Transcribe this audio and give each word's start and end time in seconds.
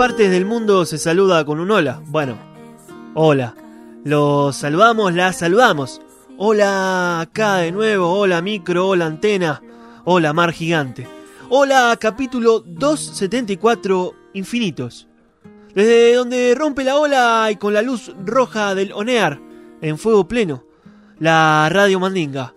Partes 0.00 0.30
del 0.30 0.46
mundo 0.46 0.86
se 0.86 0.96
saluda 0.96 1.44
con 1.44 1.60
un 1.60 1.70
hola. 1.70 2.00
Bueno, 2.06 2.38
hola. 3.12 3.54
Los 4.02 4.56
saludamos, 4.56 5.12
las 5.12 5.40
saludamos. 5.40 6.00
Hola 6.38 7.20
acá 7.20 7.56
de 7.56 7.70
nuevo, 7.70 8.10
hola 8.10 8.40
micro, 8.40 8.88
hola 8.88 9.04
antena, 9.04 9.62
hola 10.06 10.32
mar 10.32 10.52
gigante. 10.52 11.06
Hola 11.50 11.94
capítulo 12.00 12.60
274 12.60 14.14
Infinitos. 14.32 15.06
Desde 15.74 16.14
donde 16.14 16.54
rompe 16.54 16.82
la 16.82 16.96
ola 16.96 17.50
y 17.50 17.56
con 17.56 17.74
la 17.74 17.82
luz 17.82 18.10
roja 18.24 18.74
del 18.74 18.94
Onear, 18.94 19.38
en 19.82 19.98
fuego 19.98 20.26
pleno, 20.26 20.64
la 21.18 21.68
radio 21.70 22.00
Mandinga. 22.00 22.54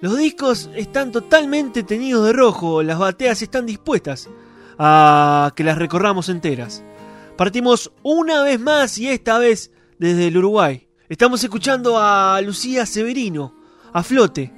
Los 0.00 0.16
discos 0.16 0.70
están 0.74 1.12
totalmente 1.12 1.82
teñidos 1.82 2.24
de 2.24 2.32
rojo, 2.32 2.82
las 2.82 2.98
bateas 2.98 3.42
están 3.42 3.66
dispuestas 3.66 4.30
a 4.78 5.52
que 5.56 5.64
las 5.64 5.78
recorramos 5.78 6.28
enteras. 6.28 6.82
Partimos 7.36 7.92
una 8.02 8.42
vez 8.42 8.60
más 8.60 8.98
y 8.98 9.08
esta 9.08 9.38
vez 9.38 9.70
desde 9.98 10.28
el 10.28 10.38
Uruguay. 10.38 10.88
Estamos 11.08 11.42
escuchando 11.42 11.98
a 11.98 12.40
Lucía 12.42 12.84
Severino, 12.86 13.54
a 13.92 14.02
flote. 14.02 14.52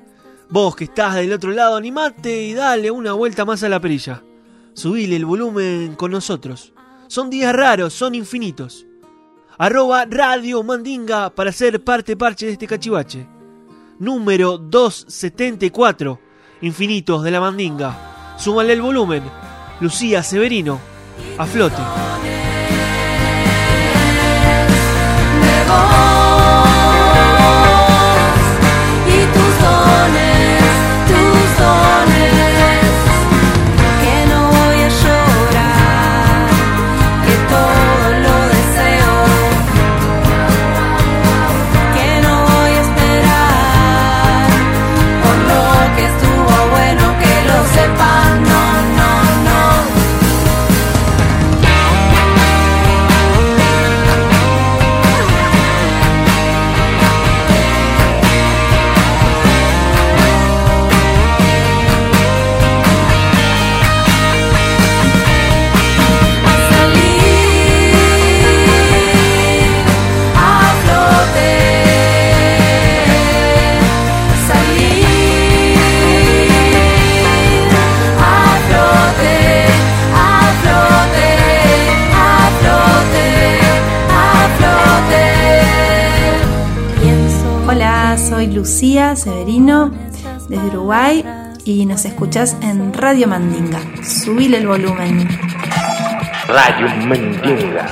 Vos 0.48 0.74
que 0.74 0.84
estás 0.84 1.14
del 1.14 1.32
otro 1.32 1.52
lado, 1.52 1.76
animate 1.76 2.42
y 2.42 2.54
dale 2.54 2.90
una 2.90 3.12
vuelta 3.12 3.44
más 3.44 3.62
a 3.62 3.68
la 3.68 3.80
perilla. 3.80 4.22
Subile 4.74 5.16
el 5.16 5.24
volumen 5.24 5.94
con 5.94 6.10
nosotros. 6.10 6.72
Son 7.06 7.30
días 7.30 7.54
raros, 7.54 7.92
son 7.92 8.14
infinitos. 8.14 8.86
Arroba 9.58 10.06
Radio 10.06 10.62
Mandinga 10.62 11.30
para 11.30 11.52
ser 11.52 11.84
parte 11.84 12.16
parche 12.16 12.46
de 12.46 12.52
este 12.52 12.66
cachivache. 12.66 13.28
Número 13.98 14.56
274. 14.56 16.18
Infinitos 16.62 17.22
de 17.22 17.30
la 17.30 17.40
Mandinga. 17.40 18.36
Súmale 18.38 18.72
el 18.72 18.80
volumen. 18.80 19.22
Lucía 19.80 20.22
Severino. 20.22 20.78
A 21.38 21.46
flote. 21.46 21.82
Y 91.64 91.86
nos 91.86 92.04
escuchás 92.04 92.56
en 92.62 92.92
Radio 92.92 93.28
Mandinga. 93.28 93.80
Subile 94.02 94.58
el 94.58 94.66
volumen. 94.66 95.28
Radio 96.48 96.88
Mandinga. 97.06 97.86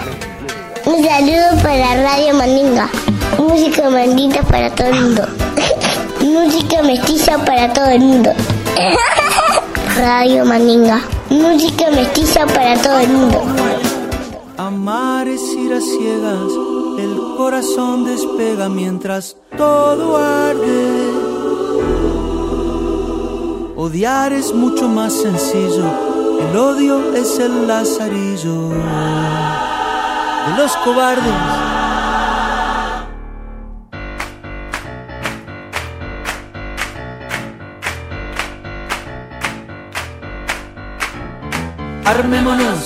Un 0.84 1.04
saludo 1.04 1.62
para 1.62 2.02
Radio 2.02 2.34
Mandinga. 2.34 2.88
Música 3.38 3.90
mandinga 3.90 4.42
para 4.42 4.74
todo 4.74 4.88
el 4.88 5.00
mundo. 5.00 5.28
Música 6.20 6.82
mestiza 6.82 7.38
para 7.44 7.72
todo 7.72 7.86
el 7.86 8.00
mundo. 8.00 8.32
Radio 9.96 10.44
Mandinga. 10.44 11.00
Música 11.30 11.90
mestiza 11.90 12.46
para 12.46 12.74
todo 12.76 12.98
el 13.00 13.08
mundo. 13.08 13.42
Amar 14.56 15.28
es 15.28 15.40
ir 15.54 15.72
a 15.72 15.80
ciegas, 15.80 16.52
el 16.98 17.36
corazón 17.36 18.04
despega 18.04 18.68
mientras 18.68 19.36
todo 19.56 20.16
arde. 20.16 21.07
Odiar 23.80 24.32
es 24.32 24.52
mucho 24.52 24.88
más 24.88 25.12
sencillo, 25.12 25.84
el 26.50 26.56
odio 26.56 27.14
es 27.14 27.38
el 27.38 27.68
lazarillo 27.68 28.70
de 28.70 30.56
los 30.56 30.76
cobardes. 30.78 31.32
Armémonos, 42.04 42.84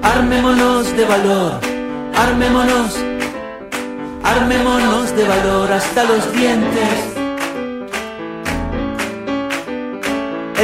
armémonos 0.00 0.96
de 0.96 1.04
valor, 1.06 1.60
armémonos, 2.14 2.94
armémonos 4.22 5.16
de 5.16 5.24
valor 5.24 5.72
hasta 5.72 6.04
los 6.04 6.32
dientes. 6.32 7.15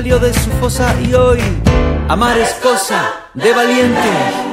salió 0.00 0.18
de 0.18 0.32
su 0.32 0.50
fosa 0.52 0.96
y 1.02 1.12
hoy 1.12 1.38
amar 2.08 2.38
es 2.38 2.54
cosa 2.54 3.12
de 3.34 3.52
valientes. 3.52 4.49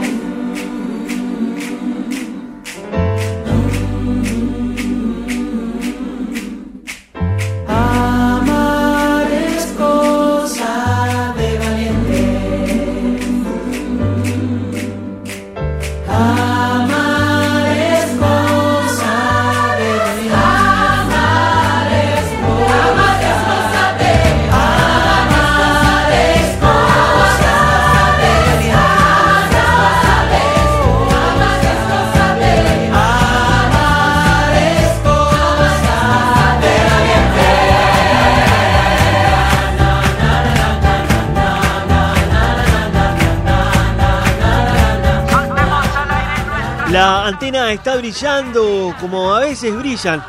Está 47.72 47.98
brillando 47.98 48.96
como 49.02 49.36
a 49.36 49.42
veces 49.42 49.76
brillan 49.76 50.24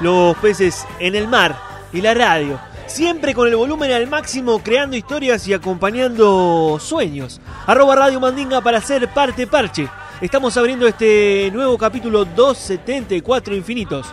los 0.00 0.36
peces 0.36 0.86
en 1.00 1.16
el 1.16 1.26
mar 1.26 1.56
y 1.92 2.00
la 2.00 2.14
radio. 2.14 2.60
Siempre 2.86 3.34
con 3.34 3.48
el 3.48 3.56
volumen 3.56 3.90
al 3.90 4.06
máximo, 4.06 4.60
creando 4.62 4.96
historias 4.96 5.48
y 5.48 5.54
acompañando 5.54 6.78
sueños. 6.80 7.40
Arroba 7.66 7.96
Radio 7.96 8.20
Mandinga 8.20 8.60
para 8.60 8.80
ser 8.80 9.08
parte 9.12 9.48
parche. 9.48 9.88
Estamos 10.20 10.56
abriendo 10.56 10.86
este 10.86 11.50
nuevo 11.52 11.76
capítulo 11.76 12.24
274 12.24 13.56
Infinitos. 13.56 14.06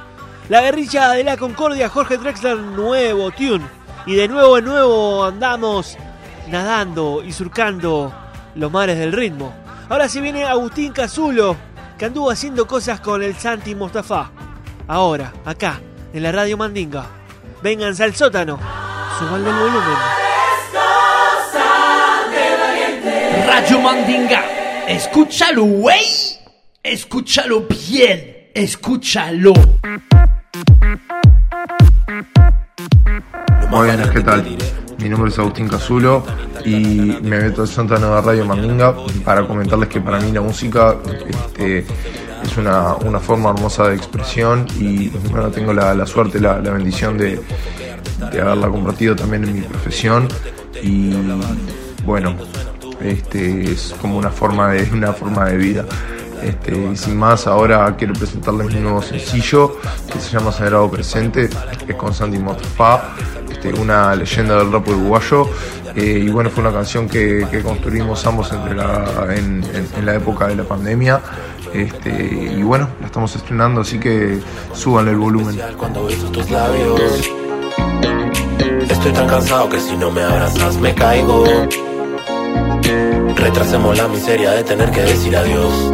La 0.49 0.61
guerrilla 0.61 1.11
de 1.11 1.23
la 1.23 1.37
Concordia, 1.37 1.87
Jorge 1.87 2.17
Drexler, 2.17 2.57
nuevo 2.57 3.29
tune. 3.29 3.65
Y 4.07 4.15
de 4.15 4.27
nuevo 4.27 4.57
en 4.57 4.65
nuevo 4.65 5.23
andamos 5.23 5.97
nadando 6.49 7.21
y 7.23 7.31
surcando 7.31 8.11
los 8.55 8.71
mares 8.71 8.97
del 8.97 9.13
ritmo. 9.13 9.53
Ahora 9.87 10.09
se 10.09 10.21
viene 10.21 10.45
Agustín 10.45 10.93
Cazulo, 10.93 11.55
que 12.01 12.05
anduvo 12.05 12.31
haciendo 12.31 12.65
cosas 12.65 12.99
con 12.99 13.21
el 13.21 13.35
Santi 13.35 13.75
Mostafa. 13.75 14.31
Ahora, 14.87 15.31
acá, 15.45 15.79
en 16.11 16.23
la 16.23 16.31
Radio 16.31 16.57
Mandinga. 16.57 17.05
Vénganse 17.61 18.03
al 18.03 18.15
sótano. 18.15 18.57
Suban 19.19 19.45
el 19.45 19.53
volumen. 19.53 19.97
Radio 23.45 23.79
Mandinga. 23.81 24.43
Escúchalo, 24.87 25.63
güey. 25.63 26.03
Escúchalo 26.81 27.67
bien. 27.69 28.49
Escúchalo. 28.55 29.53
Muy 33.69 33.85
bien, 33.85 34.09
¿qué 34.11 34.21
tal? 34.21 34.57
Mi 35.01 35.09
nombre 35.09 35.31
es 35.31 35.39
Agustín 35.39 35.67
Cazulo 35.67 36.23
y 36.63 36.75
me 37.23 37.39
meto 37.41 37.63
al 37.63 37.67
sótano 37.67 38.15
de 38.15 38.21
Radio 38.21 38.45
Mandinga 38.45 38.95
para 39.25 39.47
comentarles 39.47 39.89
que 39.89 39.99
para 39.99 40.19
mí 40.19 40.31
la 40.31 40.41
música 40.41 40.95
este, 41.27 41.79
es 42.43 42.57
una, 42.57 42.93
una 42.95 43.19
forma 43.19 43.49
hermosa 43.49 43.87
de 43.87 43.95
expresión 43.95 44.67
y 44.79 45.09
bueno, 45.31 45.49
tengo 45.49 45.73
la, 45.73 45.95
la 45.95 46.05
suerte, 46.05 46.39
la, 46.39 46.59
la 46.59 46.71
bendición 46.71 47.17
de, 47.17 47.41
de 48.31 48.41
haberla 48.41 48.69
compartido 48.69 49.15
también 49.15 49.43
en 49.45 49.53
mi 49.55 49.61
profesión 49.61 50.27
y 50.83 51.13
bueno, 52.05 52.35
este, 53.01 53.71
es 53.71 53.95
como 53.99 54.17
una 54.17 54.29
forma 54.29 54.71
de, 54.71 54.87
una 54.91 55.13
forma 55.13 55.45
de 55.45 55.57
vida. 55.57 55.85
Este, 56.43 56.75
y 56.75 56.95
sin 56.95 57.17
más, 57.17 57.45
ahora 57.45 57.95
quiero 57.97 58.13
presentarles 58.13 58.73
mi 58.73 58.79
nuevo 58.79 59.01
sencillo 59.01 59.77
que 60.11 60.19
se 60.19 60.31
llama 60.31 60.51
Sagrado 60.51 60.89
Presente, 60.89 61.49
es 61.87 61.95
con 61.95 62.13
Sandy 62.13 62.39
Mostafa, 62.39 63.13
este, 63.63 63.79
una 63.79 64.15
leyenda 64.15 64.57
del 64.57 64.71
rap 64.71 64.87
uruguayo. 64.87 65.47
eh, 65.95 66.23
y 66.25 66.29
bueno, 66.29 66.49
fue 66.49 66.63
una 66.63 66.71
canción 66.73 67.07
que, 67.07 67.45
que 67.51 67.61
construimos 67.61 68.25
ambos 68.25 68.51
entre 68.53 68.75
la, 68.75 69.25
en, 69.35 69.63
en- 69.73 69.87
en 69.97 70.05
la 70.05 70.15
época 70.15 70.47
de 70.47 70.55
la 70.55 70.63
pandemia. 70.63 71.19
Este, 71.73 72.09
y 72.57 72.63
bueno, 72.63 72.87
la 72.99 73.05
estamos 73.07 73.35
estrenando, 73.35 73.81
así 73.81 73.99
que 73.99 74.39
suban 74.73 75.07
el 75.07 75.15
volumen. 75.17 75.59
Cuando 75.77 76.07
tus 76.31 76.49
labios 76.49 77.01
Estoy 78.89 79.13
tan 79.13 79.27
cansado 79.27 79.69
que 79.69 79.79
si 79.79 79.95
no 79.97 80.11
me 80.11 80.21
abrazas 80.21 80.77
me 80.77 80.93
caigo 80.93 81.43
Retrasemos 83.35 83.97
la 83.97 84.07
miseria 84.07 84.51
de 84.51 84.63
tener 84.63 84.91
que 84.91 85.01
decir 85.01 85.35
adiós 85.35 85.91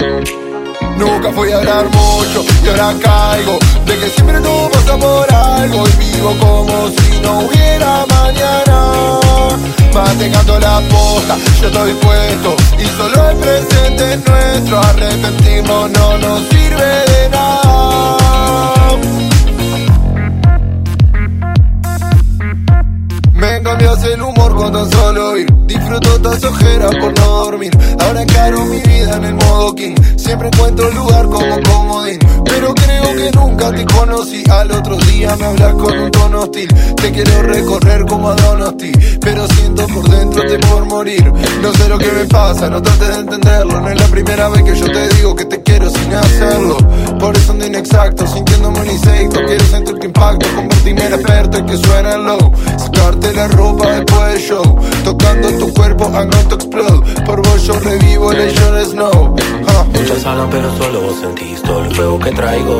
Nunca 0.97 1.31
fui 1.31 1.51
a 1.51 1.57
hablar 1.57 1.85
mucho 1.85 2.43
y 2.63 2.67
ahora 2.69 2.93
caigo 2.99 3.59
De 3.85 3.97
que 3.97 4.09
siempre 4.09 4.39
tú 4.41 4.69
pasas 4.71 4.97
por 4.97 5.31
algo 5.31 5.83
Y 5.87 5.97
vivo 5.97 6.35
como 6.39 6.89
si 6.89 7.19
no 7.21 7.39
hubiera 7.39 8.05
mañana. 8.07 9.19
Mantengando 9.93 10.59
la 10.59 10.81
posta, 10.89 11.37
yo 11.61 11.67
estoy 11.67 11.93
puesto 11.93 12.55
Y 12.79 12.85
solo 12.97 13.29
el 13.29 13.37
presente 13.37 14.13
es 14.13 14.25
nuestro. 14.25 14.79
Arrepentirnos 14.79 15.91
no 15.91 16.17
nos 16.17 16.39
sirve 16.49 16.85
de 16.85 17.29
nada 17.29 17.56
cambias 23.77 24.03
el 24.05 24.21
humor 24.21 24.55
con 24.55 24.73
tan 24.73 24.91
solo 24.91 25.37
ir 25.37 25.47
Disfruto 25.65 26.19
todas 26.21 26.43
ojeras 26.43 26.91
por 26.99 27.17
no 27.19 27.25
dormir 27.25 27.71
Ahora 27.99 28.21
encaro 28.23 28.65
mi 28.65 28.79
vida 28.81 29.15
en 29.17 29.25
el 29.25 29.35
modo 29.35 29.75
king 29.75 29.95
Siempre 30.15 30.47
encuentro 30.47 30.89
lugar 30.91 31.25
como 31.25 31.61
comodín 31.61 32.19
Pero 32.45 32.73
creo 32.73 33.15
que 33.15 33.31
nunca 33.37 33.71
te 33.71 33.85
conocí. 33.85 34.43
Al 34.49 34.71
otro 34.71 34.97
día 34.97 35.35
me 35.35 35.45
hablas 35.45 35.73
con 35.73 35.97
un 35.97 36.11
tono 36.11 36.41
hostil. 36.41 36.67
Te 36.95 37.11
quiero 37.11 37.41
recorrer 37.43 38.05
como 38.05 38.29
a 38.29 38.35
Donosti, 38.35 38.91
pero 39.21 39.47
siento 39.47 39.87
por 39.87 40.09
dentro 40.09 40.43
te 40.45 40.59
por 40.59 40.85
morir. 40.85 41.31
No 41.61 41.71
sé 41.73 41.89
lo 41.89 41.97
que 41.97 42.11
me 42.11 42.25
pasa, 42.25 42.69
no 42.69 42.81
trates 42.81 43.07
de 43.07 43.19
entenderlo. 43.19 43.81
No 43.81 43.89
es 43.89 43.99
la 43.99 44.07
primera 44.07 44.49
vez 44.49 44.63
que 44.63 44.75
yo 44.75 44.85
te 44.91 45.09
digo 45.15 45.35
que 45.35 45.45
te 45.45 45.61
quiero 45.61 45.89
sin 45.89 46.13
hacerlo. 46.13 46.77
Por 47.19 47.35
eso 47.35 47.51
ando 47.51 47.65
inexacto, 47.65 48.25
sintiéndome 48.27 48.79
un 48.79 48.89
insecto. 48.89 49.39
Quiero 49.45 49.65
sentir 49.65 49.99
tu 49.99 50.05
impacto, 50.05 50.47
convertirme 50.55 51.05
en 51.05 51.13
experto 51.13 51.59
y 51.59 51.65
que 51.65 51.77
suena 51.77 52.17
low. 52.17 52.51
Sacarte 52.77 53.33
la 53.33 53.47
ropa 53.49 53.66
después 53.75 54.33
del 54.33 54.41
show. 54.41 54.79
Tocando 55.03 55.49
tu 55.57 55.73
cuerpo, 55.73 56.05
I'm 56.05 56.29
going 56.29 56.49
to 56.49 56.55
explode. 56.55 57.25
Por 57.25 57.41
vos 57.41 57.63
yo 57.65 57.79
revivo 57.79 58.31
Snow. 58.31 59.35
Muchas 59.93 60.25
hablan 60.25 60.49
pero 60.49 60.75
solo 60.77 61.01
vos 61.01 61.19
sentís 61.19 61.61
todo 61.63 61.83
el 61.83 61.95
fuego 61.95 62.19
que 62.19 62.31
traigo 62.31 62.79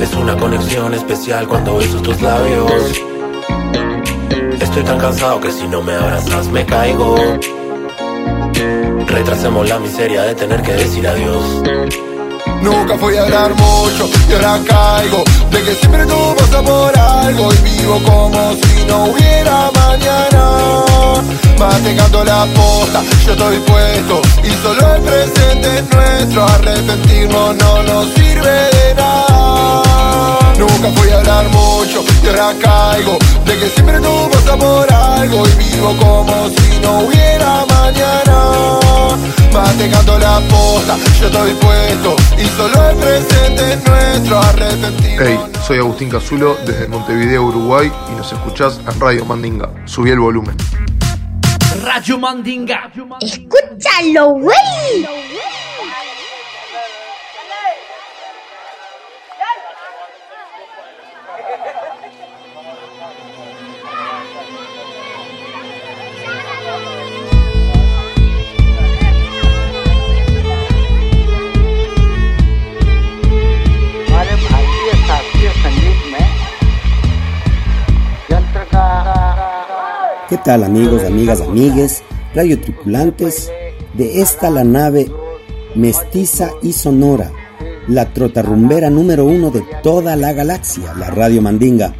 Es 0.00 0.14
una 0.14 0.36
conexión 0.36 0.94
especial 0.94 1.46
cuando 1.46 1.76
beso 1.76 2.00
tus 2.02 2.20
labios 2.20 2.72
Estoy 4.60 4.82
tan 4.82 4.98
cansado 4.98 5.40
que 5.40 5.52
si 5.52 5.68
no 5.68 5.82
me 5.82 5.94
abrazas 5.94 6.48
me 6.48 6.64
caigo 6.64 7.16
Retrasemos 9.06 9.68
la 9.68 9.78
miseria 9.78 10.22
de 10.22 10.34
tener 10.34 10.62
que 10.62 10.72
decir 10.72 11.06
adiós 11.06 11.62
Nunca 12.62 12.96
fui 12.98 13.16
a 13.16 13.22
hablar 13.22 13.54
mucho 13.54 14.08
y 14.28 14.32
ahora 14.32 14.58
caigo 14.66 15.22
De 15.50 15.62
que 15.62 15.74
siempre 15.74 16.04
tú 16.06 16.34
pasas 16.36 16.62
por 16.62 16.98
algo 16.98 17.52
Y 17.52 17.56
vivo 17.58 18.00
como 18.04 18.52
si 18.54 18.84
no 18.86 19.04
hubiera 19.04 19.70
mañana. 19.72 20.84
Mantengando 21.58 22.24
la 22.24 22.46
posta, 22.54 23.02
yo 23.24 23.32
estoy 23.32 23.58
puesto 23.58 24.20
Y 24.42 24.50
solo 24.62 24.94
el 24.94 25.02
presente 25.02 25.78
es 25.78 25.94
nuestro. 25.94 26.44
Arrepentirnos 26.44 27.56
no 27.56 27.82
nos 27.82 28.06
sirve 28.14 28.50
de 28.50 28.94
nada. 28.94 29.82
Nunca 30.58 30.90
fui 30.96 31.10
a 31.10 31.18
hablar 31.18 31.48
mucho 31.50 32.02
y 32.22 32.28
ahora 32.28 32.54
caigo 32.60 33.18
De 33.44 33.58
que 33.58 33.68
siempre 33.68 34.00
tú 34.00 34.30
pasas 34.32 34.56
por 34.56 34.92
algo 34.92 35.42
Y 35.46 35.64
vivo 35.64 35.94
como 35.98 36.48
si 36.48 36.80
no 36.80 37.00
hubiera 37.00 37.64
mañana 37.66 38.76
Mantengando 39.56 40.18
la 40.18 40.38
posta, 40.50 40.96
yo 41.18 41.26
estoy 41.26 41.52
puesto 41.54 42.16
Y 42.36 42.44
solo 42.56 42.90
el 42.90 42.96
presente 42.96 43.72
es 43.72 43.84
nuestro 43.88 44.38
Arrepentirnos 44.38 45.28
Hey, 45.28 45.38
soy 45.66 45.78
Agustín 45.78 46.10
Cazulo 46.10 46.56
desde 46.66 46.86
Montevideo, 46.88 47.44
Uruguay 47.44 47.90
y 48.12 48.16
nos 48.16 48.30
escuchás 48.32 48.78
en 48.86 49.00
Radio 49.00 49.24
Mandinga. 49.24 49.70
Subí 49.86 50.10
el 50.10 50.18
volumen. 50.20 50.56
Radio 51.82 52.18
Mandinga. 52.18 52.92
Escúchalo, 53.20 54.34
güey. 54.34 55.06
¿Qué 80.28 80.38
tal 80.38 80.64
amigos, 80.64 81.04
amigas, 81.04 81.40
amigues, 81.40 82.02
radio 82.34 82.60
tripulantes 82.60 83.48
de 83.94 84.20
esta 84.20 84.50
la 84.50 84.64
nave 84.64 85.08
mestiza 85.76 86.50
y 86.62 86.72
sonora, 86.72 87.30
la 87.86 88.12
trotarrumbera 88.12 88.90
número 88.90 89.24
uno 89.24 89.52
de 89.52 89.62
toda 89.84 90.16
la 90.16 90.32
galaxia, 90.32 90.94
la 90.94 91.10
radio 91.10 91.42
Mandinga? 91.42 91.94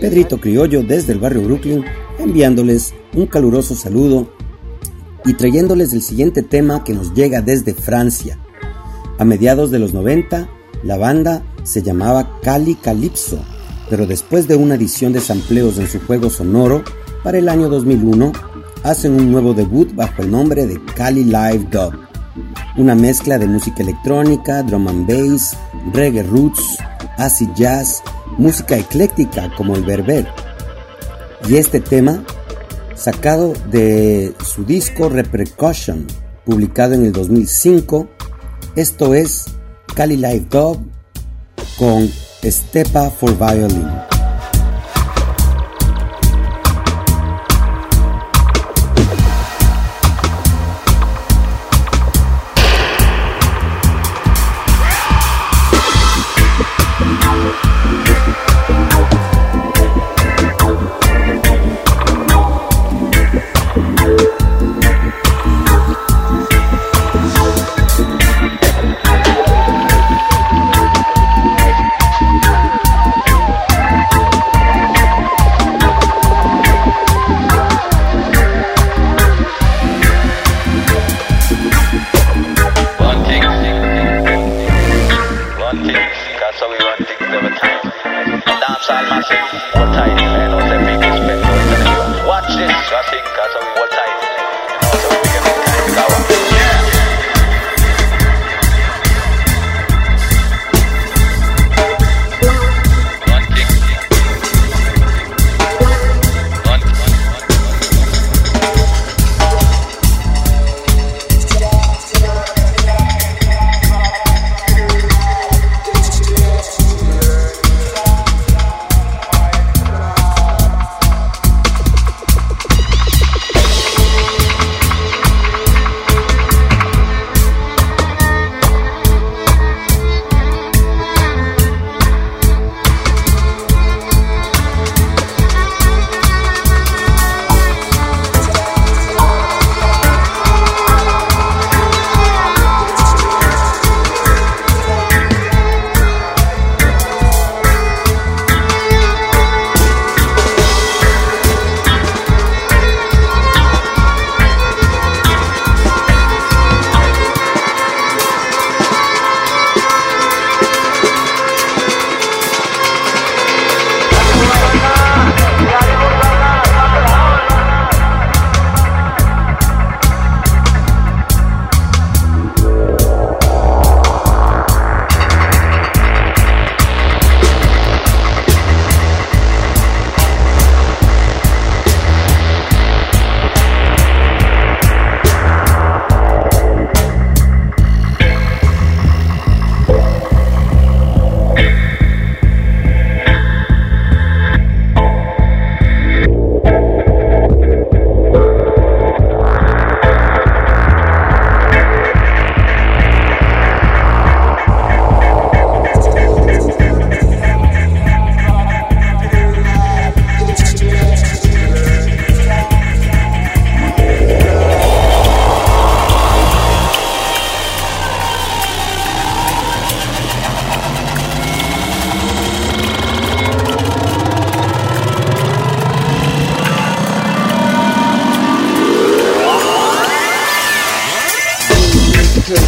Pedrito 0.00 0.40
Criollo 0.40 0.84
desde 0.84 1.12
el 1.12 1.18
barrio 1.18 1.42
Brooklyn 1.42 1.84
enviándoles 2.18 2.94
un 3.14 3.26
caluroso 3.26 3.74
saludo 3.74 4.26
y 5.26 5.34
trayéndoles 5.34 5.92
el 5.92 6.00
siguiente 6.00 6.42
tema 6.42 6.82
que 6.82 6.94
nos 6.94 7.12
llega 7.12 7.42
desde 7.42 7.74
Francia. 7.74 8.38
A 9.18 9.24
mediados 9.26 9.70
de 9.70 9.80
los 9.80 9.92
90, 9.92 10.48
la 10.82 10.96
banda 10.96 11.42
se 11.62 11.82
llamaba 11.82 12.40
Cali 12.42 12.74
Calypso, 12.74 13.38
pero 13.90 14.06
después 14.06 14.48
de 14.48 14.56
una 14.56 14.76
edición 14.76 15.12
de 15.12 15.20
sampleos 15.20 15.76
en 15.76 15.88
su 15.88 16.00
juego 16.00 16.30
sonoro, 16.30 16.82
para 17.26 17.38
el 17.38 17.48
año 17.48 17.68
2001 17.68 18.30
hacen 18.84 19.14
un 19.14 19.32
nuevo 19.32 19.52
debut 19.52 19.92
bajo 19.96 20.22
el 20.22 20.30
nombre 20.30 20.64
de 20.64 20.80
Cali 20.94 21.24
Live 21.24 21.66
Dub, 21.72 21.92
una 22.76 22.94
mezcla 22.94 23.36
de 23.36 23.48
música 23.48 23.82
electrónica, 23.82 24.62
drum 24.62 24.86
and 24.86 25.08
bass, 25.08 25.56
reggae 25.92 26.22
roots, 26.22 26.78
acid 27.16 27.48
jazz, 27.56 28.00
música 28.38 28.76
ecléctica 28.76 29.50
como 29.56 29.74
el 29.74 29.82
berber. 29.82 30.28
Y 31.48 31.56
este 31.56 31.80
tema, 31.80 32.22
sacado 32.94 33.54
de 33.72 34.32
su 34.44 34.64
disco 34.64 35.08
Repercussion, 35.08 36.06
publicado 36.44 36.94
en 36.94 37.06
el 37.06 37.12
2005, 37.12 38.06
esto 38.76 39.14
es 39.14 39.46
Cali 39.96 40.14
Live 40.14 40.46
Dub 40.48 40.78
con 41.76 42.08
Stepa 42.44 43.10
for 43.10 43.36
Violin. 43.36 44.15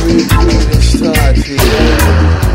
we 0.08 0.24
do, 0.24 0.38
it 0.70 0.82
starts 0.82 1.44
here. 1.44 2.47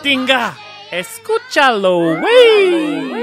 Mantinga. 0.00 0.56
Escúchalo, 0.90 2.16
güey. 2.18 3.19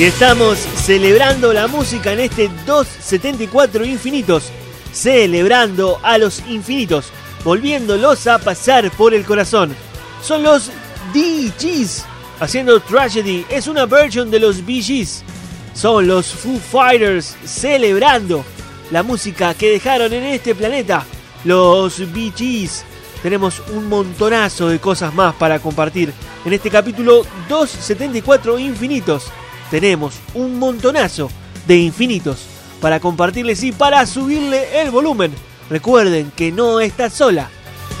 Y 0.00 0.04
estamos 0.04 0.56
celebrando 0.76 1.52
la 1.52 1.66
música 1.66 2.14
en 2.14 2.20
este 2.20 2.48
274 2.64 3.84
infinitos. 3.84 4.50
Celebrando 4.94 6.00
a 6.02 6.16
los 6.16 6.42
infinitos. 6.48 7.12
Volviéndolos 7.44 8.26
a 8.26 8.38
pasar 8.38 8.90
por 8.92 9.12
el 9.12 9.26
corazón. 9.26 9.76
Son 10.22 10.42
los 10.42 10.70
DGs 11.12 12.06
haciendo 12.40 12.80
Tragedy. 12.80 13.44
Es 13.50 13.66
una 13.66 13.84
version 13.84 14.30
de 14.30 14.40
los 14.40 14.64
BGs. 14.64 15.22
Son 15.74 16.06
los 16.06 16.28
Foo 16.28 16.58
Fighters 16.58 17.36
celebrando 17.44 18.42
la 18.90 19.02
música 19.02 19.52
que 19.52 19.72
dejaron 19.72 20.14
en 20.14 20.24
este 20.24 20.54
planeta. 20.54 21.04
Los 21.44 21.98
BGs. 22.10 22.86
Tenemos 23.22 23.62
un 23.74 23.86
montonazo 23.90 24.68
de 24.70 24.78
cosas 24.78 25.12
más 25.12 25.34
para 25.34 25.58
compartir 25.58 26.10
en 26.46 26.54
este 26.54 26.70
capítulo 26.70 27.26
274 27.50 28.58
infinitos 28.58 29.30
tenemos 29.70 30.14
un 30.34 30.58
montonazo 30.58 31.30
de 31.66 31.76
infinitos 31.76 32.46
para 32.80 33.00
compartirles 33.00 33.62
y 33.62 33.72
para 33.72 34.04
subirle 34.06 34.80
el 34.80 34.90
volumen. 34.90 35.32
Recuerden 35.68 36.32
que 36.34 36.50
no 36.50 36.80
estás 36.80 37.12
sola, 37.12 37.48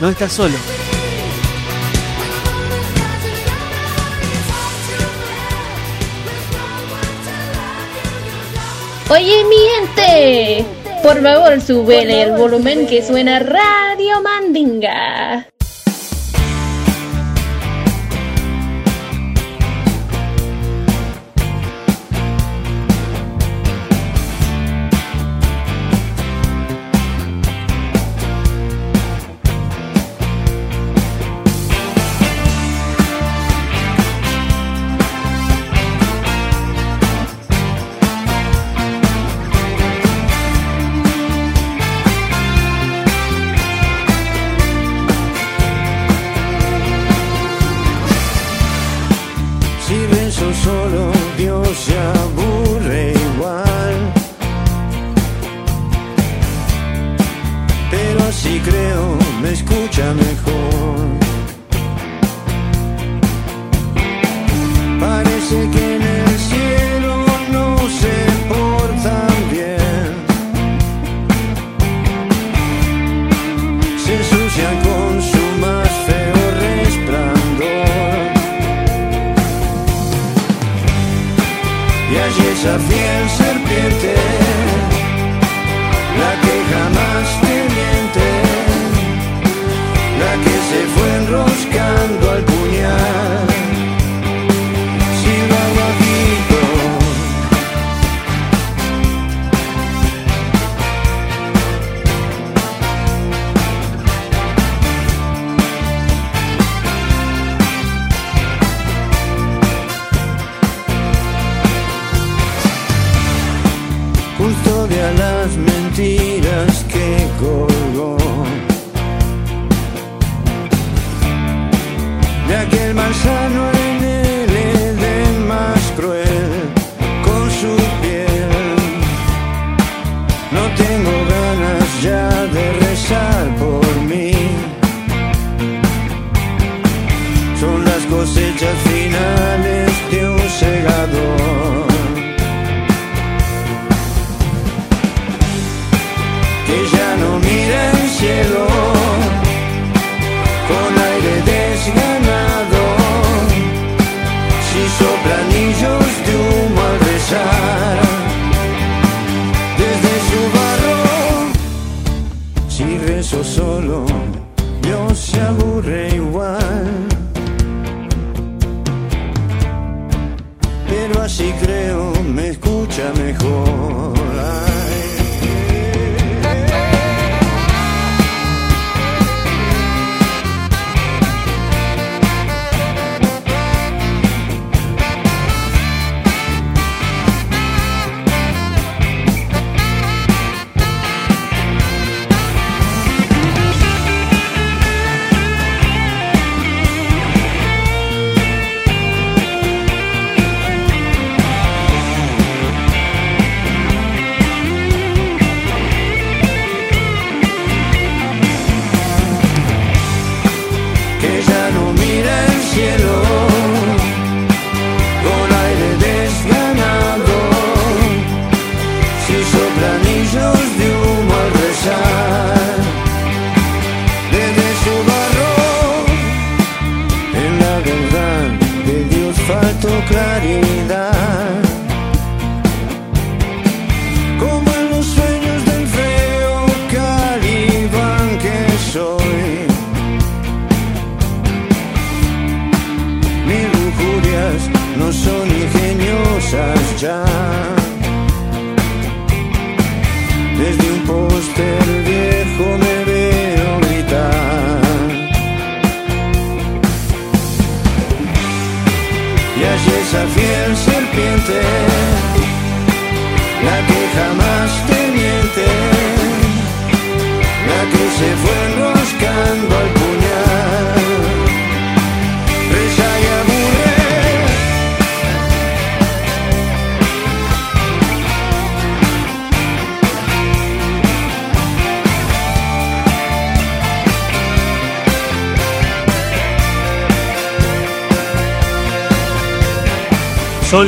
no 0.00 0.08
estás 0.08 0.32
solo. 0.32 0.56
Oye, 9.10 9.44
mi 9.44 9.56
gente, 9.74 10.64
por 11.02 11.20
favor, 11.20 11.60
súbele 11.60 12.22
el 12.22 12.32
volumen 12.32 12.86
que 12.86 13.04
suena 13.04 13.40
Radio 13.40 14.22
Mandinga. 14.22 15.48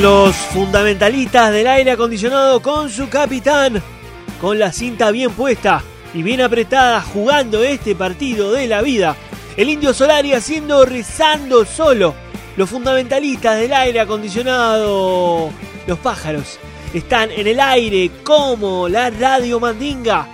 Los 0.02 0.34
fundamentalistas 0.34 1.52
del 1.52 1.68
aire 1.68 1.92
acondicionado 1.92 2.60
con 2.60 2.90
su 2.90 3.08
capitán, 3.08 3.80
con 4.40 4.58
la 4.58 4.72
cinta 4.72 5.12
bien 5.12 5.30
puesta 5.30 5.80
y 6.12 6.24
bien 6.24 6.40
apretada, 6.40 7.00
jugando 7.00 7.62
este 7.62 7.94
partido 7.94 8.50
de 8.50 8.66
la 8.66 8.82
vida. 8.82 9.14
El 9.56 9.68
indio 9.68 9.94
Solari 9.94 10.32
haciendo 10.32 10.84
rezando 10.84 11.64
solo. 11.64 12.16
Los 12.56 12.68
fundamentalistas 12.68 13.60
del 13.60 13.72
aire 13.72 14.00
acondicionado, 14.00 15.50
los 15.86 15.98
pájaros, 16.00 16.58
están 16.92 17.30
en 17.30 17.46
el 17.46 17.60
aire 17.60 18.10
como 18.24 18.88
la 18.88 19.08
radio 19.08 19.60
mandinga. 19.60 20.26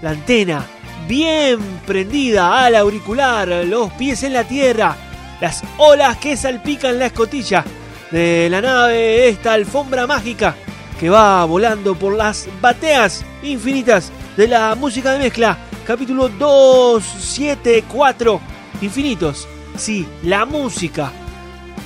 La 0.00 0.10
antena 0.10 0.64
bien 1.06 1.60
prendida 1.86 2.64
al 2.64 2.74
auricular, 2.74 3.48
los 3.66 3.92
pies 3.92 4.22
en 4.22 4.32
la 4.32 4.44
tierra, 4.44 4.96
las 5.42 5.62
olas 5.76 6.16
que 6.16 6.38
salpican 6.38 6.98
la 6.98 7.06
escotilla 7.06 7.66
de 8.10 8.48
la 8.50 8.60
nave, 8.60 9.28
esta 9.28 9.52
alfombra 9.52 10.04
mágica 10.06 10.56
que 10.98 11.08
va 11.08 11.44
volando 11.44 11.94
por 11.94 12.14
las 12.14 12.48
bateas 12.60 13.24
infinitas 13.42 14.10
de 14.36 14.48
la 14.48 14.74
música 14.74 15.12
de 15.12 15.20
mezcla. 15.20 15.56
Capítulo 15.86 16.28
274. 16.28 18.40
Infinitos. 18.82 19.46
Sí, 19.76 20.06
la 20.22 20.44
música 20.44 21.12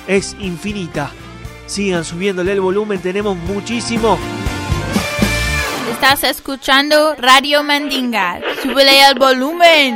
es 0.07 0.35
infinita. 0.39 1.11
Sigan 1.65 2.03
subiéndole 2.03 2.51
el 2.51 2.61
volumen, 2.61 2.99
tenemos 2.99 3.37
muchísimo. 3.37 4.19
Estás 5.91 6.23
escuchando 6.23 7.15
Radio 7.15 7.63
Mandinga. 7.63 8.39
Súbele 8.61 9.07
el 9.07 9.17
volumen. 9.17 9.95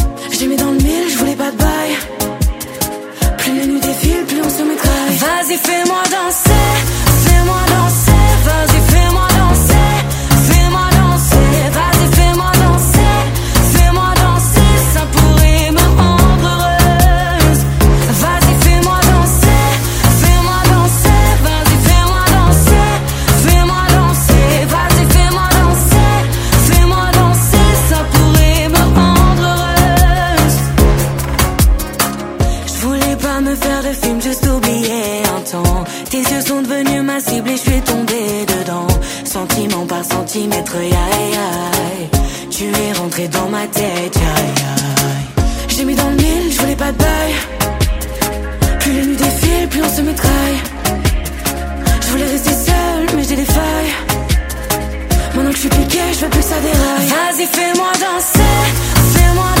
j'ai 0.41 0.47
mis 0.47 0.55
dans 0.55 0.71
le 0.71 0.77
mille, 0.77 1.07
je 1.07 1.17
voulais 1.19 1.35
pas 1.35 1.51
de 1.51 1.57
bail. 1.57 1.91
Plus 3.37 3.53
les 3.53 3.67
nuits 3.67 3.79
défilent, 3.79 4.25
plus 4.25 4.41
on 4.43 4.49
se 4.49 4.63
métraille. 4.63 5.17
Vas-y, 5.17 5.57
fais-moi 5.57 6.01
danser, 6.09 6.49
fais-moi 7.25 7.59
danser. 7.69 8.10
Tu 40.33 40.39
es 42.65 42.93
rentré 42.93 43.27
dans 43.27 43.49
ma 43.49 43.67
tête. 43.67 44.17
J'ai 45.67 45.83
mis 45.83 45.93
dans 45.93 46.09
le 46.09 46.15
mille, 46.15 46.53
je 46.53 46.59
voulais 46.61 46.75
pas 46.75 46.93
de 46.93 46.97
bail. 46.97 47.33
Plus 48.79 48.93
les 48.93 49.05
nuits 49.07 49.17
défilent, 49.17 49.67
plus 49.67 49.81
on 49.83 49.89
se 49.93 50.01
mitraille. 50.01 50.59
Je 52.01 52.07
voulais 52.11 52.27
rester 52.27 52.51
seule, 52.51 53.07
mais 53.17 53.23
j'ai 53.27 53.35
des 53.35 53.45
failles. 53.45 53.93
Maintenant 55.35 55.49
que 55.49 55.55
je 55.55 55.61
suis 55.61 55.69
piqué, 55.69 55.99
je 56.13 56.19
veux 56.19 56.29
plus 56.29 56.39
que 56.39 56.45
ça 56.45 56.59
déraille. 56.61 57.07
Vas-y, 57.07 57.45
fais-moi 57.47 57.91
danser, 57.91 58.39
fais-moi 59.13 59.49
danser, 59.57 59.60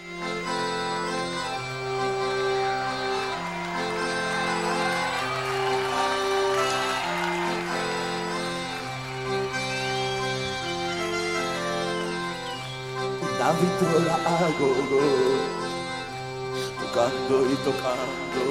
David 13.51 14.05
la 14.07 14.15
hago 14.15 14.69
tocando 16.79 17.35
y 17.51 17.55
tocando. 17.65 18.41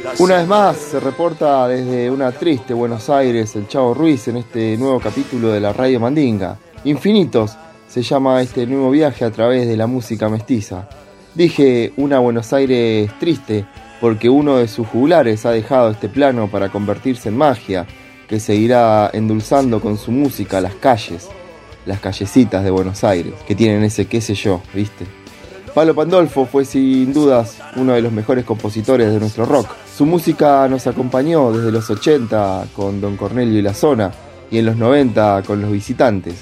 Y 0.00 0.02
la 0.02 0.12
Una 0.18 0.36
vez 0.38 0.46
más 0.46 0.76
se 0.78 0.98
reporta 0.98 1.68
desde 1.68 2.10
una 2.10 2.32
triste 2.32 2.72
Buenos 2.72 3.10
Aires 3.10 3.54
el 3.54 3.68
Chavo 3.68 3.92
Ruiz 3.92 4.28
en 4.28 4.38
este 4.38 4.78
nuevo 4.78 4.98
capítulo 4.98 5.50
de 5.50 5.60
la 5.60 5.74
Radio 5.74 6.00
Mandinga. 6.00 6.56
Infinitos 6.84 7.58
se 7.86 8.00
llama 8.00 8.40
este 8.40 8.66
nuevo 8.66 8.90
viaje 8.90 9.26
a 9.26 9.30
través 9.30 9.68
de 9.68 9.76
la 9.76 9.86
música 9.86 10.30
mestiza. 10.30 10.88
Dije 11.34 11.92
una 11.98 12.18
Buenos 12.18 12.50
Aires 12.54 13.10
triste 13.20 13.66
porque 14.00 14.30
uno 14.30 14.56
de 14.56 14.68
sus 14.68 14.86
jugulares 14.86 15.44
ha 15.44 15.50
dejado 15.50 15.90
este 15.90 16.08
plano 16.08 16.48
para 16.50 16.70
convertirse 16.70 17.28
en 17.28 17.36
magia 17.36 17.86
que 18.26 18.40
seguirá 18.40 19.10
endulzando 19.12 19.82
con 19.82 19.98
su 19.98 20.12
música 20.12 20.62
las 20.62 20.74
calles, 20.76 21.28
las 21.88 22.00
callecitas 22.00 22.62
de 22.62 22.70
Buenos 22.70 23.02
Aires, 23.02 23.32
que 23.46 23.54
tienen 23.54 23.82
ese 23.82 24.06
qué 24.06 24.20
sé 24.20 24.34
yo, 24.34 24.60
¿viste? 24.74 25.06
Palo 25.74 25.94
Pandolfo 25.94 26.44
fue 26.44 26.64
sin 26.64 27.12
dudas 27.12 27.58
uno 27.76 27.94
de 27.94 28.02
los 28.02 28.12
mejores 28.12 28.44
compositores 28.44 29.10
de 29.10 29.18
nuestro 29.18 29.46
rock. 29.46 29.68
Su 29.96 30.04
música 30.04 30.68
nos 30.68 30.86
acompañó 30.86 31.50
desde 31.50 31.72
los 31.72 31.88
80 31.88 32.66
con 32.76 33.00
Don 33.00 33.16
Cornelio 33.16 33.58
y 33.58 33.62
la 33.62 33.74
Zona 33.74 34.12
y 34.50 34.58
en 34.58 34.66
los 34.66 34.76
90 34.76 35.42
con 35.46 35.62
Los 35.62 35.72
Visitantes. 35.72 36.34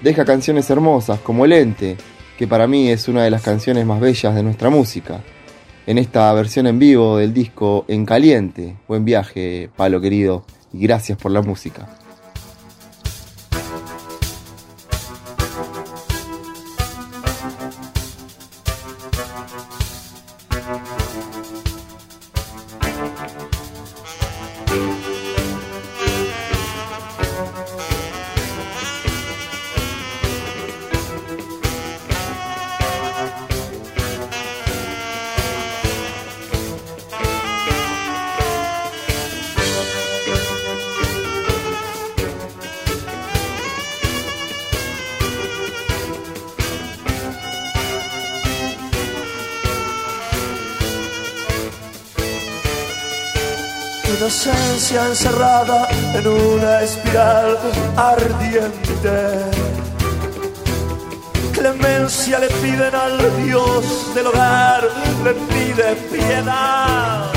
Deja 0.00 0.24
canciones 0.24 0.68
hermosas 0.70 1.20
como 1.20 1.44
El 1.44 1.52
Ente, 1.52 1.96
que 2.38 2.46
para 2.46 2.66
mí 2.66 2.88
es 2.88 3.06
una 3.08 3.22
de 3.22 3.30
las 3.30 3.42
canciones 3.42 3.84
más 3.84 4.00
bellas 4.00 4.34
de 4.34 4.42
nuestra 4.42 4.70
música. 4.70 5.20
En 5.86 5.98
esta 5.98 6.32
versión 6.32 6.66
en 6.66 6.78
vivo 6.78 7.18
del 7.18 7.34
disco 7.34 7.84
En 7.88 8.06
Caliente. 8.06 8.76
Buen 8.88 9.04
viaje, 9.04 9.68
Palo 9.76 10.00
querido, 10.00 10.44
y 10.72 10.80
gracias 10.80 11.18
por 11.18 11.32
la 11.32 11.42
música. 11.42 11.86
Inocencia 54.26 55.06
encerrada 55.06 55.88
en 56.12 56.26
una 56.26 56.82
espiral 56.82 57.56
ardiente. 57.96 59.14
Clemencia 61.52 62.40
le 62.40 62.48
piden 62.48 62.92
al 62.92 63.44
Dios 63.44 64.12
del 64.16 64.26
hogar, 64.26 64.82
le 65.22 65.32
pide 65.32 65.94
piedad. 66.10 67.30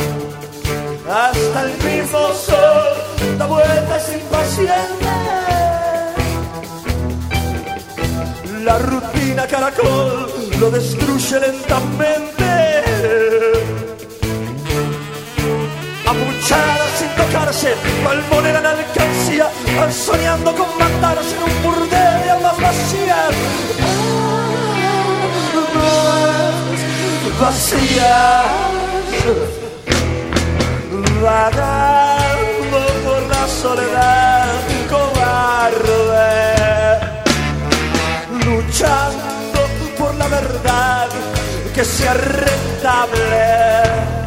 Hasta 1.07 1.61
el 1.61 1.77
mismo 1.77 2.33
sol 2.33 3.37
da 3.37 3.45
vueltas 3.45 4.11
impaciente. 4.11 5.09
La 8.63 8.79
rutina 8.79 9.45
caracol 9.45 10.27
lo 10.59 10.71
destruye 10.71 11.39
lentamente. 11.39 12.38
Cual 18.03 18.23
moneda 18.29 18.59
en 18.59 18.65
alcancía, 18.65 19.49
soñando 19.91 20.55
con 20.55 20.77
matarse 20.77 21.35
en 21.35 21.43
un 21.43 21.63
burdel 21.63 22.23
de 22.23 22.31
almas 22.31 22.57
vacías. 22.57 23.35
Almas 25.53 26.55
vacías, 27.41 28.45
vagando 31.21 32.79
por 33.03 33.21
la 33.27 33.47
soledad 33.47 34.47
cobarde, 34.89 36.37
luchando 38.45 39.59
por 39.97 40.15
la 40.15 40.27
verdad 40.29 41.09
que 41.75 41.83
sea 41.83 42.13
rentable. 42.13 44.18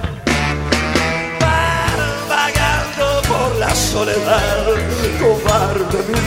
Soledad, 3.93 4.65
cobarde 5.21 5.99
mi. 6.09 6.23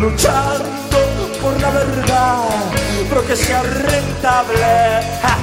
Luchando 0.00 0.98
por 1.42 1.60
la 1.60 1.70
verdad, 1.70 2.44
pero 3.08 3.26
que 3.26 3.36
sea 3.36 3.62
rentable. 3.62 5.41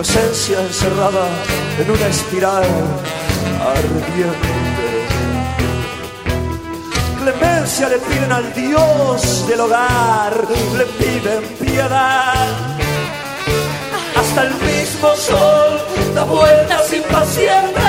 Inocencia 0.00 0.58
encerrada 0.62 1.28
en 1.78 1.90
una 1.90 2.06
espiral 2.06 2.64
ardiente. 3.76 4.48
Clemencia 7.18 7.88
le 7.90 7.98
piden 7.98 8.32
al 8.32 8.54
Dios 8.54 9.46
del 9.46 9.60
hogar, 9.60 10.32
le 10.78 10.84
piden 10.86 11.42
piedad. 11.60 12.46
Hasta 14.16 14.42
el 14.44 14.54
mismo 14.54 15.14
sol 15.16 15.78
da 16.14 16.24
vueltas 16.24 16.92
impaciente. 16.94 17.80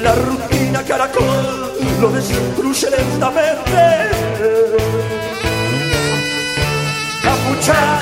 La 0.00 0.14
rutina 0.14 0.82
caracol 0.84 1.74
lo 2.00 2.10
destruye 2.12 2.88
lentamente 2.88 4.14
apuchar 7.34 7.93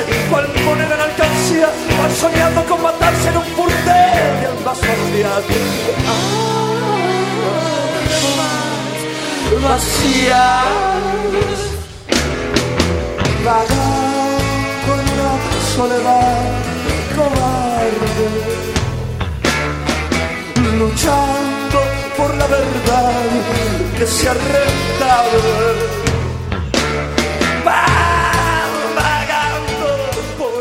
tocarse, 0.00 0.28
cual 0.30 0.48
moneda 0.64 0.94
en 0.94 1.00
alcancía, 1.00 1.68
van 1.98 2.14
soñando 2.14 2.64
con 2.66 2.82
matarse 2.82 3.28
en 3.28 3.36
un 3.36 3.56
burdel 3.56 4.40
de 4.40 4.46
almas 4.46 4.78
vacías. 4.80 5.44
Almas 9.50 9.62
vacías, 9.62 10.66
vagando 13.44 14.90
en 14.94 15.06
una 15.14 15.34
soledad 15.74 16.40
cobarde, 17.16 18.28
luchando 20.78 21.78
por 22.16 22.30
la 22.34 22.46
verdad 22.46 23.28
que 23.98 24.06
sea 24.06 24.32
rentable. 24.34 26.09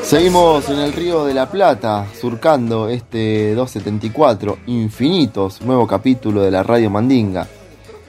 Seguimos 0.10 0.68
en 0.72 0.80
el 0.80 0.92
Río 0.92 1.24
de 1.24 1.36
la 1.36 1.52
Plata, 1.52 2.08
surcando 2.20 2.90
este 2.90 3.54
274, 3.54 4.58
Infinitos, 4.66 5.62
nuevo 5.62 5.86
capítulo 5.86 6.42
de 6.42 6.50
la 6.50 6.64
Radio 6.64 6.90
Mandinga. 6.90 7.48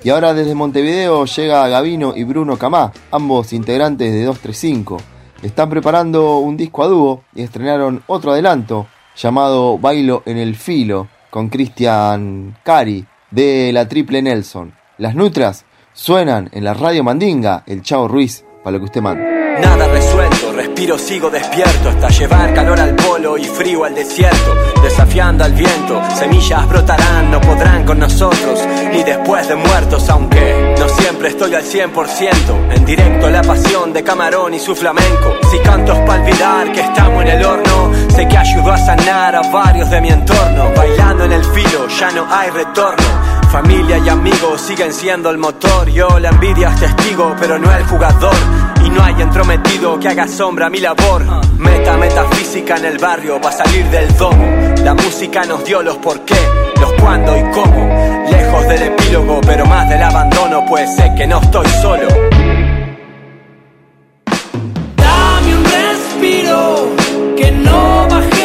Y 0.02 0.08
ahora 0.08 0.32
desde 0.32 0.54
Montevideo 0.54 1.26
llega 1.26 1.68
Gavino 1.68 2.14
y 2.16 2.24
Bruno 2.24 2.56
Camá, 2.56 2.90
ambos 3.10 3.52
integrantes 3.52 4.14
de 4.14 4.24
235. 4.24 4.96
Están 5.42 5.68
preparando 5.68 6.38
un 6.38 6.56
disco 6.56 6.84
a 6.84 6.86
dúo 6.86 7.24
y 7.34 7.42
estrenaron 7.42 8.02
otro 8.06 8.32
adelanto 8.32 8.86
llamado 9.14 9.76
Bailo 9.76 10.22
en 10.24 10.38
el 10.38 10.56
Filo 10.56 11.08
con 11.28 11.50
Cristian 11.50 12.56
Cari 12.64 13.04
de 13.30 13.74
la 13.74 13.86
Triple 13.86 14.22
Nelson. 14.22 14.72
Las 14.96 15.14
nutras 15.14 15.66
suenan 15.92 16.48
en 16.54 16.64
la 16.64 16.72
Radio 16.72 17.04
Mandinga, 17.04 17.62
el 17.66 17.82
Chavo 17.82 18.08
Ruiz, 18.08 18.42
para 18.64 18.72
lo 18.72 18.78
que 18.78 18.86
usted 18.86 19.02
manda. 19.02 19.22
Nada 19.60 19.86
resuelto, 19.88 20.52
sigo 20.80 21.28
despierto 21.28 21.90
hasta 21.90 22.08
llevar 22.08 22.54
calor 22.54 22.80
al 22.80 22.96
polo 22.96 23.36
y 23.36 23.44
frío 23.44 23.84
al 23.84 23.94
desierto. 23.94 24.54
Desafiando 24.82 25.44
al 25.44 25.52
viento, 25.52 26.00
semillas 26.18 26.66
brotarán, 26.66 27.30
no 27.30 27.38
podrán 27.38 27.84
con 27.84 27.98
nosotros, 27.98 28.60
ni 28.90 29.02
después 29.02 29.46
de 29.46 29.56
muertos, 29.56 30.08
aunque 30.08 30.74
no 30.78 30.88
siempre 30.88 31.28
estoy 31.28 31.54
al 31.54 31.64
100%. 31.64 32.74
En 32.74 32.84
directo 32.86 33.28
la 33.28 33.42
pasión 33.42 33.92
de 33.92 34.02
Camarón 34.02 34.54
y 34.54 34.58
su 34.58 34.74
flamenco. 34.74 35.34
Si 35.50 35.58
canto 35.58 35.92
es 35.92 35.98
para 36.00 36.22
olvidar 36.22 36.72
que 36.72 36.80
estamos 36.80 37.22
en 37.24 37.28
el 37.28 37.44
horno, 37.44 37.92
sé 38.08 38.26
que 38.26 38.38
ayudó 38.38 38.72
a 38.72 38.78
sanar 38.78 39.36
a 39.36 39.42
varios 39.52 39.90
de 39.90 40.00
mi 40.00 40.08
entorno. 40.08 40.72
Bailando 40.74 41.24
en 41.24 41.32
el 41.32 41.44
filo, 41.44 41.88
ya 41.88 42.10
no 42.10 42.26
hay 42.30 42.48
retorno. 42.48 43.04
Familia 43.52 43.98
y 43.98 44.08
amigos 44.08 44.60
siguen 44.60 44.92
siendo 44.92 45.28
el 45.28 45.36
motor. 45.36 45.90
Yo 45.90 46.20
la 46.20 46.30
envidia 46.30 46.68
es 46.68 46.80
testigo, 46.80 47.34
pero 47.38 47.58
no 47.58 47.70
el 47.74 47.84
jugador. 47.84 48.34
No 48.94 49.02
hay 49.04 49.20
entrometido 49.20 49.98
que 49.98 50.08
haga 50.08 50.26
sombra 50.26 50.66
a 50.66 50.70
mi 50.70 50.80
labor. 50.80 51.24
Meta 51.58 51.96
metafísica 51.96 52.76
en 52.76 52.84
el 52.86 52.98
barrio 52.98 53.40
para 53.40 53.56
salir 53.56 53.84
del 53.86 54.16
domo. 54.16 54.46
La 54.84 54.94
música 54.94 55.44
nos 55.44 55.64
dio 55.64 55.82
los 55.82 55.96
por 55.98 56.24
qué, 56.24 56.36
los 56.80 56.92
cuándo 56.94 57.36
y 57.36 57.42
cómo. 57.52 57.88
Lejos 58.30 58.68
del 58.68 58.82
epílogo, 58.82 59.40
pero 59.42 59.66
más 59.66 59.88
del 59.88 60.02
abandono, 60.02 60.64
pues 60.66 60.94
sé 60.96 61.12
que 61.16 61.26
no 61.26 61.40
estoy 61.40 61.66
solo. 61.82 62.08
Dame 64.96 65.56
un 65.56 65.64
respiro, 65.64 66.88
que 67.36 67.50
no 67.52 68.06
bajé 68.08 68.39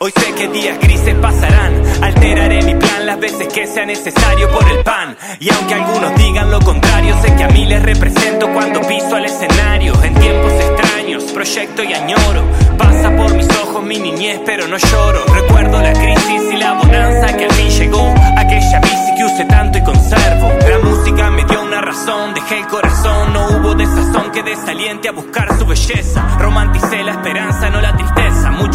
hoy 0.00 0.12
sé 0.16 0.34
que 0.34 0.48
días 0.48 0.80
grises 0.80 1.14
pasarán. 1.22 1.72
Alteraré 2.02 2.60
mi 2.62 2.74
plan 2.74 3.06
las 3.06 3.20
veces 3.20 3.46
que 3.46 3.68
sea 3.68 3.86
necesario 3.86 4.50
por 4.50 4.68
el 4.68 4.82
pan. 4.82 5.16
Y 5.38 5.48
aunque 5.52 5.74
algunos 5.74 6.12
digan 6.16 6.50
lo 6.50 6.58
contrario, 6.60 7.16
sé 7.22 7.36
que 7.36 7.44
a 7.44 7.48
mí 7.48 7.64
les 7.64 7.80
represento 7.80 8.52
cuando 8.52 8.80
piso 8.80 9.14
al 9.14 9.26
escenario. 9.26 9.92
En 10.02 10.14
tiempos 10.14 10.52
extraños, 10.52 11.22
proyecto 11.32 11.84
y 11.84 11.94
añoro. 11.94 12.42
Pasa 12.76 13.16
por 13.16 13.32
mis 13.34 13.48
ojos 13.62 13.84
mi 13.84 14.00
niñez, 14.00 14.40
pero 14.44 14.66
no 14.66 14.76
lloro. 14.76 15.24
Recuerdo 15.32 15.80
la 15.82 15.92
crisis 15.92 16.42
y 16.52 16.56
la 16.56 16.72
bonanza 16.72 17.36
que 17.36 17.44
al 17.44 17.52
fin 17.52 17.70
llegó. 17.70 18.12
Aquella 18.36 18.80
bici 18.80 19.14
que 19.16 19.24
usé 19.24 19.44
tanto 19.44 19.78
y 19.78 19.84
conservo. 19.84 20.52
La 20.68 20.78
música 20.80 21.30
me 21.30 21.44
dio 21.44 21.62
una 21.62 21.80
razón, 21.80 22.34
dejé 22.34 22.58
el 22.58 22.66
corazón. 22.66 23.32
No 23.32 23.46
hubo 23.50 23.74
desazón 23.76 24.32
que 24.32 24.42
desaliente 24.42 25.08
a 25.08 25.12
buscar 25.12 25.56
su 25.56 25.64
belleza. 25.64 26.26
Romanticé 26.40 27.04
la 27.04 27.12
esperanza, 27.12 27.70
no 27.70 27.80
la 27.80 27.96
tristeza. 27.96 28.27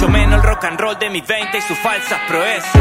Mucho 0.03 0.11
menos 0.11 0.43
el 0.43 0.43
rock 0.43 0.65
and 0.65 0.77
roll 0.77 0.99
de 0.99 1.09
mis 1.09 1.25
20 1.25 1.57
y 1.57 1.61
sus 1.61 1.77
falsas 1.77 2.19
proezas. 2.27 2.73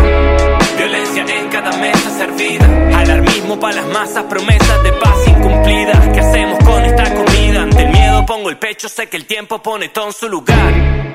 Violencia 0.77 1.25
en 1.25 1.49
cada 1.51 1.71
mesa 1.77 2.11
servida. 2.11 2.67
Alarmismo 2.99 3.61
para 3.61 3.77
las 3.77 3.87
masas, 3.87 4.25
promesas 4.25 4.83
de 4.83 4.93
paz 4.95 5.29
incumplidas. 5.29 6.09
¿Qué 6.09 6.19
hacemos 6.19 6.59
con 6.65 6.85
esta 6.85 7.15
comida? 7.15 7.63
Ante 7.63 7.85
el 7.85 7.93
miedo 7.93 8.27
pongo 8.27 8.51
el 8.51 8.59
pecho, 8.59 8.89
sé 8.89 9.09
que 9.09 9.19
el 9.19 9.27
tiempo 9.27 9.63
pone 9.63 9.91
todo 9.91 10.09
en 10.09 10.13
su 10.13 10.29
lugar. 10.29 11.12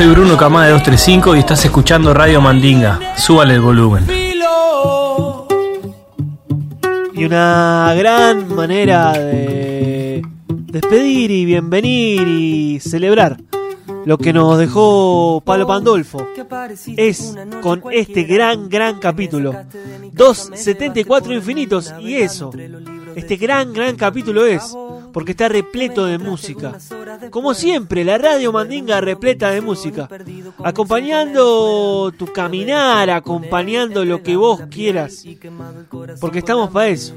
Soy 0.00 0.08
Bruno 0.08 0.38
Camada 0.38 0.64
de 0.64 0.72
235 0.72 1.36
y 1.36 1.40
estás 1.40 1.62
escuchando 1.62 2.14
Radio 2.14 2.40
Mandinga. 2.40 3.18
Súbale 3.18 3.56
el 3.56 3.60
volumen. 3.60 4.06
Y 7.12 7.24
una 7.26 7.92
gran 7.94 8.54
manera 8.54 9.12
de 9.12 10.22
despedir 10.48 11.30
y 11.30 11.44
bienvenir 11.44 12.26
y 12.26 12.80
celebrar 12.80 13.36
lo 14.06 14.16
que 14.16 14.32
nos 14.32 14.58
dejó 14.58 15.42
Pablo 15.44 15.66
Pandolfo 15.66 16.26
es 16.96 17.36
con 17.60 17.82
este 17.92 18.22
gran, 18.22 18.70
gran 18.70 19.00
capítulo. 19.00 19.54
274 20.14 21.34
infinitos 21.34 21.92
y 22.00 22.14
eso, 22.14 22.50
este 23.14 23.36
gran, 23.36 23.74
gran 23.74 23.96
capítulo 23.96 24.46
es 24.46 24.74
porque 25.12 25.32
está 25.32 25.50
repleto 25.50 26.06
de 26.06 26.16
música. 26.16 26.78
Como 27.30 27.54
siempre, 27.54 28.04
la 28.04 28.18
radio 28.18 28.52
Mandinga 28.52 29.00
repleta 29.00 29.50
de 29.50 29.60
música. 29.60 30.08
Acompañando 30.64 32.12
tu 32.12 32.26
caminar, 32.26 33.10
acompañando 33.10 34.04
lo 34.04 34.22
que 34.22 34.36
vos 34.36 34.62
quieras. 34.70 35.24
Porque 36.20 36.38
estamos 36.40 36.70
para 36.70 36.88
eso. 36.88 37.14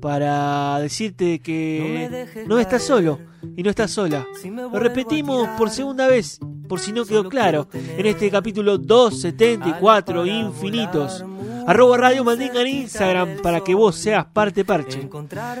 Para 0.00 0.78
decirte 0.78 1.40
que 1.40 2.44
no 2.46 2.58
estás 2.58 2.82
solo 2.84 3.18
y 3.56 3.62
no 3.62 3.70
estás 3.70 3.90
sola. 3.90 4.26
Lo 4.44 4.78
repetimos 4.78 5.48
por 5.58 5.70
segunda 5.70 6.06
vez, 6.06 6.38
por 6.68 6.80
si 6.80 6.92
no 6.92 7.04
quedó 7.04 7.28
claro, 7.28 7.68
en 7.72 8.06
este 8.06 8.30
capítulo 8.30 8.78
274, 8.78 10.26
Infinitos. 10.26 11.24
Arroba 11.66 11.98
Radio 11.98 12.24
Mandinga 12.24 12.62
en 12.62 12.68
Instagram 12.68 13.42
para 13.42 13.60
que 13.60 13.74
vos 13.74 13.94
seas 13.94 14.24
parte 14.24 14.64
parche. 14.64 15.06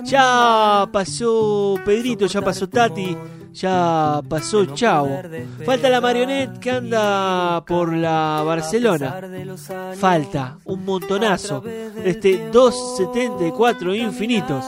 Ya 0.04 0.88
pasó 0.90 1.74
Pedrito, 1.84 2.24
ya 2.24 2.40
pasó 2.40 2.66
Tati, 2.66 3.14
ya 3.52 4.22
pasó 4.26 4.64
Chavo. 4.74 5.20
Falta 5.66 5.90
la 5.90 6.00
marionette 6.00 6.58
que 6.60 6.70
anda 6.70 7.62
por 7.66 7.92
la 7.92 8.42
Barcelona. 8.42 9.20
Falta 9.98 10.56
un 10.64 10.84
montonazo 10.84 11.62
este 12.02 12.48
274 12.52 13.94
infinitos. 13.94 14.64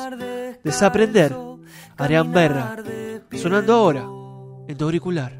Desaprender. 0.62 1.34
Arián 1.97 2.32
Berra. 2.32 2.76
Sonando 3.32 3.72
ahora 3.72 4.05
en 4.68 4.76
tu 4.76 4.84
auricular. 4.84 5.39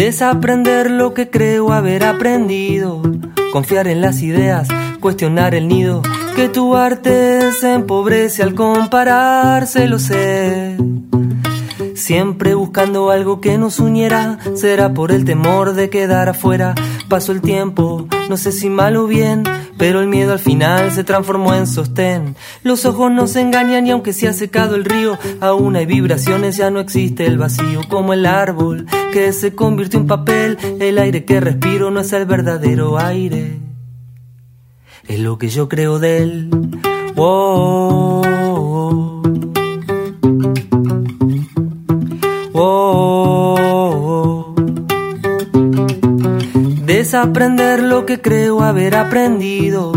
Desaprender 0.00 0.90
lo 0.90 1.12
que 1.12 1.28
creo 1.28 1.74
haber 1.74 2.06
aprendido. 2.06 3.02
Confiar 3.52 3.86
en 3.86 4.00
las 4.00 4.22
ideas, 4.22 4.66
cuestionar 4.98 5.54
el 5.54 5.68
nido. 5.68 6.00
Que 6.36 6.48
tu 6.48 6.74
arte 6.74 7.52
se 7.52 7.74
empobrece 7.74 8.42
al 8.42 8.54
compararse, 8.54 9.86
lo 9.86 9.98
sé. 9.98 10.78
Siempre 12.10 12.54
buscando 12.56 13.12
algo 13.12 13.40
que 13.40 13.56
nos 13.56 13.78
uniera, 13.78 14.40
será 14.56 14.92
por 14.92 15.12
el 15.12 15.24
temor 15.24 15.74
de 15.74 15.90
quedar 15.90 16.28
afuera. 16.28 16.74
Pasó 17.08 17.30
el 17.30 17.40
tiempo, 17.40 18.08
no 18.28 18.36
sé 18.36 18.50
si 18.50 18.68
mal 18.68 18.96
o 18.96 19.06
bien, 19.06 19.44
pero 19.78 20.00
el 20.00 20.08
miedo 20.08 20.32
al 20.32 20.40
final 20.40 20.90
se 20.90 21.04
transformó 21.04 21.54
en 21.54 21.68
sostén. 21.68 22.34
Los 22.64 22.84
ojos 22.84 23.12
nos 23.12 23.36
engañan 23.36 23.86
y 23.86 23.92
aunque 23.92 24.12
se 24.12 24.26
ha 24.26 24.32
secado 24.32 24.74
el 24.74 24.84
río, 24.84 25.16
aún 25.40 25.76
hay 25.76 25.86
vibraciones, 25.86 26.56
ya 26.56 26.68
no 26.72 26.80
existe 26.80 27.26
el 27.26 27.38
vacío 27.38 27.82
como 27.88 28.12
el 28.12 28.26
árbol 28.26 28.86
que 29.12 29.32
se 29.32 29.54
convirtió 29.54 30.00
en 30.00 30.08
papel. 30.08 30.58
El 30.80 30.98
aire 30.98 31.24
que 31.24 31.38
respiro 31.38 31.92
no 31.92 32.00
es 32.00 32.12
el 32.12 32.26
verdadero 32.26 32.98
aire, 32.98 33.60
es 35.06 35.20
lo 35.20 35.38
que 35.38 35.48
yo 35.48 35.68
creo 35.68 36.00
de 36.00 36.24
él. 36.24 36.50
Oh, 37.14 38.20
Desaprender 47.10 47.82
lo 47.82 48.06
que 48.06 48.20
creo 48.20 48.62
haber 48.62 48.94
aprendido. 48.94 49.90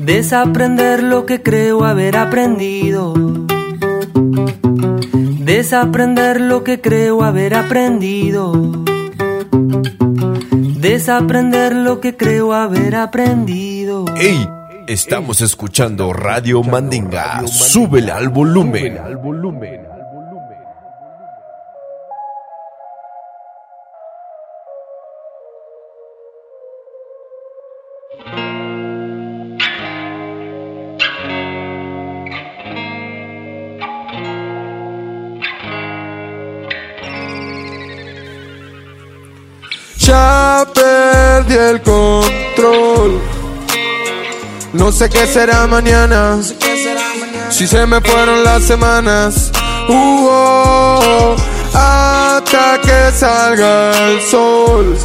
Desaprender 0.00 1.02
lo 1.02 1.24
que 1.24 1.42
creo 1.42 1.86
haber 1.86 2.14
aprendido. 2.14 3.14
Desaprender 5.38 6.42
lo 6.42 6.62
que 6.62 6.82
creo 6.82 7.22
haber 7.22 7.54
aprendido. 7.54 8.52
Desaprender 10.76 11.74
lo 11.74 11.98
que 12.00 12.14
creo 12.14 12.52
haber 12.52 12.94
aprendido. 12.94 14.04
¡Ey! 14.18 14.46
Estamos 14.86 15.40
escuchando 15.40 16.12
Radio 16.12 16.62
Mandinga. 16.62 17.46
Súbele 17.46 18.12
al 18.12 18.28
volumen. 18.28 18.98
El 41.52 41.82
control. 41.82 43.20
No 44.72 44.90
sé 44.90 45.08
qué 45.08 45.26
será 45.26 45.66
mañana. 45.66 46.38
Si 47.50 47.66
se 47.66 47.86
me 47.86 48.00
fueron 48.00 48.42
las 48.42 48.62
semanas. 48.62 49.52
Uh, 49.88 51.34
hasta 51.74 52.80
que 52.82 53.12
salga 53.16 54.08
el 54.08 54.20
sol. 54.22 54.96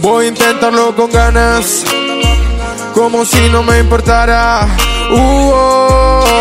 Voy 0.00 0.26
a 0.26 0.28
intentarlo 0.28 0.94
con 0.96 1.10
ganas. 1.10 1.84
Como 2.94 3.24
si 3.24 3.48
no 3.50 3.62
me 3.62 3.78
importara. 3.78 4.68
Uh, 5.10 6.36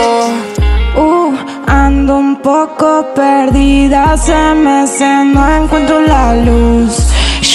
ando 1.68 2.18
un 2.18 2.42
poco 2.42 3.14
perdida, 3.14 4.18
se 4.18 4.56
me 4.56 4.82
hace, 4.82 5.26
no 5.26 5.56
encuentro 5.56 6.00
la 6.02 6.36
luz. 6.36 7.05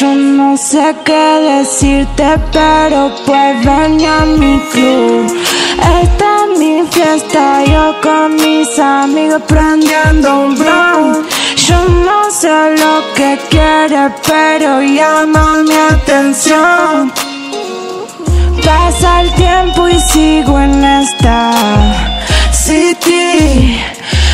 Yo 0.01 0.14
no 0.14 0.57
sé 0.57 0.96
qué 1.05 1.59
decirte, 1.59 2.24
pero 2.53 3.12
pues 3.26 3.66
ven 3.66 4.03
a 4.07 4.24
mi 4.24 4.59
club. 4.72 5.26
Esta 6.03 6.24
es 6.42 6.59
mi 6.59 6.82
fiesta, 6.90 7.62
yo 7.66 7.94
con 8.01 8.34
mis 8.36 8.78
amigos 8.78 9.42
prendiendo 9.46 10.46
un 10.46 10.55
blunt. 10.55 11.28
Yo 11.55 11.84
no 11.86 12.30
sé 12.30 12.76
lo 12.78 13.12
que 13.14 13.38
quiere, 13.51 14.11
pero 14.26 14.80
llama 14.80 15.64
mi 15.64 15.74
atención. 15.74 17.12
Pasa 18.64 19.20
el 19.20 19.30
tiempo 19.34 19.86
y 19.86 20.01
sigo 20.01 20.59
en 20.61 20.82
esta 20.82 21.53
city. 22.53 23.78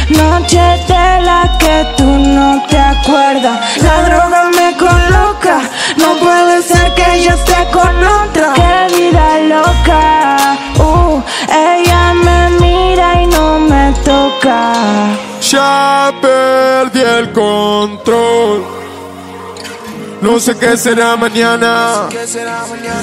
Noche 0.09 0.61
de 0.87 1.21
la 1.23 1.57
que 1.59 1.95
tú 1.97 2.05
no 2.05 2.63
te 2.69 2.79
acuerdas. 2.79 3.83
La 3.83 4.03
droga 4.03 4.51
me 4.57 4.77
coloca. 4.77 5.59
No 5.97 6.17
puede 6.19 6.63
ser 6.63 6.95
que 6.95 7.25
yo 7.25 7.31
esté 7.31 7.67
con 7.73 8.05
otro. 8.05 8.53
Qué 8.55 8.95
vida 8.97 9.39
loca. 9.55 10.59
Uh, 10.79 11.21
ella 11.51 12.15
me 12.15 12.51
mira 12.61 13.23
y 13.23 13.27
no 13.27 13.59
me 13.59 13.93
toca. 14.05 14.73
Ya 15.41 16.13
perdí 16.21 17.01
el 17.01 17.33
control. 17.33 18.77
No 20.21 20.41
sé 20.41 20.57
qué 20.57 20.77
será 20.77 21.17
mañana. 21.17 22.09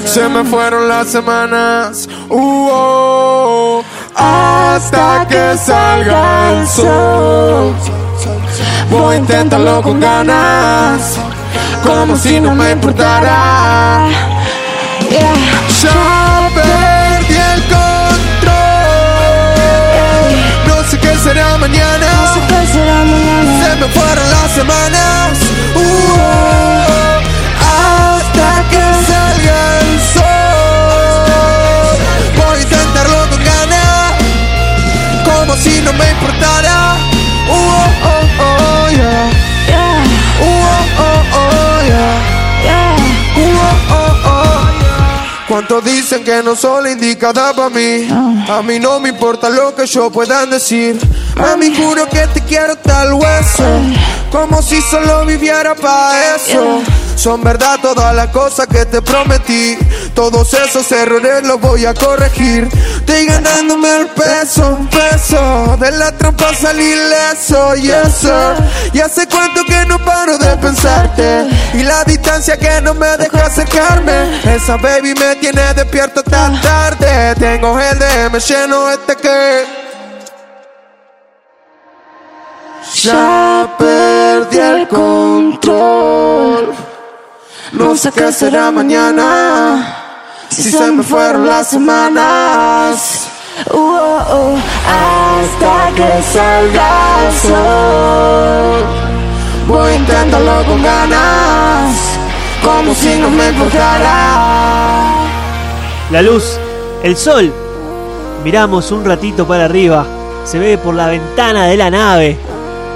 Se 0.05 0.27
me 0.29 0.43
fueron 0.43 0.87
las 0.87 1.07
semanas. 1.09 2.07
Uh, 2.29 2.69
oh, 2.71 3.83
hasta 4.15 5.25
que 5.27 5.57
salga 5.57 6.51
el 6.51 6.67
sol. 6.67 7.73
Voy 8.89 9.15
a 9.15 9.17
intentarlo 9.17 9.81
con 9.81 9.99
ganas. 9.99 11.17
Como 11.83 12.15
si 12.15 12.39
no 12.39 12.53
me 12.55 12.71
importara. 12.71 14.07
Ya 15.81 16.49
perdí 16.55 17.35
el 17.35 17.61
control. 17.63 18.53
No 20.67 20.75
sé 20.89 20.97
qué 20.99 21.15
será 21.17 21.57
mañana. 21.57 22.07
Se 22.33 23.75
me 23.75 23.87
fueron 23.87 24.29
las 24.29 24.51
semanas. 24.51 25.39
Uh, 25.75 26.72
Como 35.53 35.65
si 35.65 35.81
no 35.81 35.93
me 35.93 36.09
importara. 36.09 36.95
Uh, 37.47 37.53
oh, 37.53 37.85
oh, 38.05 38.25
oh, 38.39 38.89
yeah. 38.89 39.29
Yeah, 39.67 40.03
Uh, 40.41 40.45
oh, 40.45 41.03
oh, 41.03 41.23
oh, 41.35 41.81
yeah. 41.85 42.63
yeah. 42.63 42.95
Uh, 43.37 43.93
oh, 43.93 44.17
oh, 44.25 44.25
oh. 44.25 45.45
¿Cuántos 45.47 45.83
dicen 45.85 46.23
que 46.23 46.41
no 46.41 46.55
soy 46.55 46.85
la 46.85 46.91
indicada 46.93 47.53
para 47.53 47.69
mí? 47.69 48.07
A 48.49 48.63
mí 48.63 48.79
no 48.79 48.99
me 48.99 49.09
importa 49.09 49.47
lo 49.49 49.75
que 49.75 49.85
yo 49.85 50.09
puedan 50.09 50.49
decir. 50.49 50.99
Mami, 51.35 51.75
juro 51.75 52.09
que 52.09 52.25
te 52.33 52.41
quiero 52.41 52.75
tal 52.77 53.13
hueso. 53.13 53.63
Como 54.31 54.59
si 54.63 54.81
solo 54.81 55.23
viviera 55.27 55.75
para 55.75 56.35
eso. 56.35 56.81
Son 57.15 57.43
verdad 57.43 57.79
todas 57.79 58.15
las 58.15 58.29
cosas 58.29 58.65
que 58.65 58.85
te 58.87 59.03
prometí. 59.03 59.77
Todos 60.15 60.51
esos 60.55 60.91
errores 60.91 61.45
los 61.45 61.61
voy 61.61 61.85
a 61.85 61.93
corregir. 61.93 62.67
Estoy 63.05 63.25
ganándome 63.25 63.97
el 63.97 64.07
peso, 64.07 64.79
peso. 64.89 65.75
De 65.77 65.91
la 65.91 66.09
trampa 66.13 66.53
salir 66.53 66.97
leso, 66.97 67.75
yes 67.75 68.13
sir. 68.13 68.55
Y 68.93 69.01
hace 69.01 69.27
cuánto 69.27 69.61
que 69.65 69.85
no 69.85 69.99
paro 69.99 70.37
de 70.37 70.55
pensarte. 70.55 71.49
Y 71.73 71.83
la 71.83 72.05
distancia 72.05 72.55
que 72.55 72.79
no 72.79 72.93
me 72.93 73.17
deja 73.17 73.45
acercarme. 73.45 74.39
Esa 74.55 74.77
baby 74.77 75.13
me 75.15 75.35
tiene 75.35 75.73
despierto 75.73 76.23
tan 76.23 76.61
tarde. 76.61 77.35
Tengo 77.35 77.77
el 77.77 77.99
DM 77.99 78.39
lleno 78.39 78.89
este 78.89 79.17
que. 79.17 79.65
Ya 83.01 83.67
perdí 83.77 84.59
el 84.59 84.87
control. 84.87 86.73
No 87.73 87.97
sé 87.97 88.13
qué 88.13 88.31
será 88.31 88.71
mañana. 88.71 90.02
Si 90.53 90.71
se 90.71 90.91
me 90.91 91.01
fueron 91.01 91.47
las 91.47 91.67
semanas. 91.67 93.27
Uh, 93.71 93.75
oh, 93.75 94.19
oh. 94.29 94.55
Hasta 94.87 95.95
que 95.95 96.21
salga 96.31 97.25
el 97.25 97.33
sol. 97.33 98.85
Voy 99.67 99.89
a 99.89 99.95
intentarlo 99.95 100.63
con 100.65 100.83
ganas. 100.83 101.95
Como 102.63 102.93
si 102.93 103.15
no 103.15 103.31
me 103.31 103.49
importara. 103.49 105.09
La 106.11 106.21
luz, 106.21 106.59
el 107.01 107.17
sol. 107.17 107.51
Miramos 108.43 108.91
un 108.91 109.05
ratito 109.05 109.47
para 109.47 109.65
arriba. 109.65 110.05
Se 110.45 110.59
ve 110.59 110.77
por 110.77 110.93
la 110.93 111.07
ventana 111.07 111.65
de 111.65 111.77
la 111.77 111.89
nave. 111.89 112.37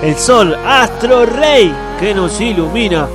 El 0.04 0.16
sol, 0.16 0.56
astro 0.64 1.26
rey, 1.26 1.74
que 2.00 2.14
nos 2.14 2.40
ilumina 2.40 3.08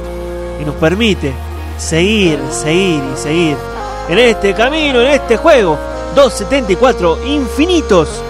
y 0.61 0.65
nos 0.65 0.75
permite 0.75 1.33
seguir, 1.79 2.41
seguir 2.51 3.03
y 3.15 3.17
seguir 3.17 3.72
en 4.13 4.19
este 4.19 4.53
camino, 4.53 5.01
en 5.01 5.09
este 5.13 5.39
juego. 5.39 5.79
274 6.15 7.27
infinitos. 7.27 8.23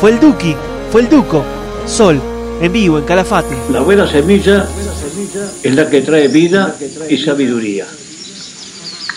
Fue 0.00 0.12
el 0.12 0.20
Duki, 0.20 0.56
fue 0.90 1.02
el 1.02 1.10
Duco. 1.10 1.44
Sol, 1.86 2.20
en 2.60 2.72
vivo, 2.72 2.98
en 2.98 3.04
Calafate. 3.04 3.54
La 3.70 3.80
buena 3.80 4.06
semilla 4.06 4.66
es 5.62 5.74
la 5.74 5.90
que 5.90 6.00
trae 6.00 6.28
vida 6.28 6.74
y 7.08 7.18
sabiduría. 7.18 7.86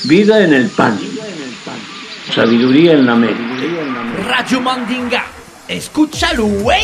Vida 0.04 0.44
en 0.44 0.54
el 0.54 0.70
pan, 0.70 1.00
sabiduría 2.36 2.94
en 2.94 3.06
la 3.06 3.16
mente. 3.16 3.70
Radio 4.28 4.60
Mandinga, 4.60 5.24
escúchalo, 5.70 6.46
güey. 6.46 6.84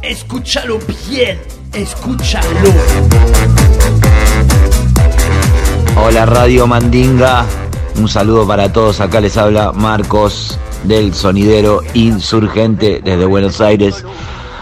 Escúchalo 0.00 0.78
bien, 1.10 1.38
escúchalo. 1.74 2.48
Hola 6.02 6.24
Radio 6.24 6.66
Mandinga, 6.66 7.44
un 8.00 8.08
saludo 8.08 8.46
para 8.46 8.72
todos. 8.72 9.00
Acá 9.00 9.20
les 9.20 9.36
habla 9.36 9.72
Marcos 9.72 10.58
del 10.84 11.14
Sonidero 11.14 11.82
Insurgente 11.94 13.00
desde 13.04 13.26
Buenos 13.26 13.60
Aires, 13.60 14.04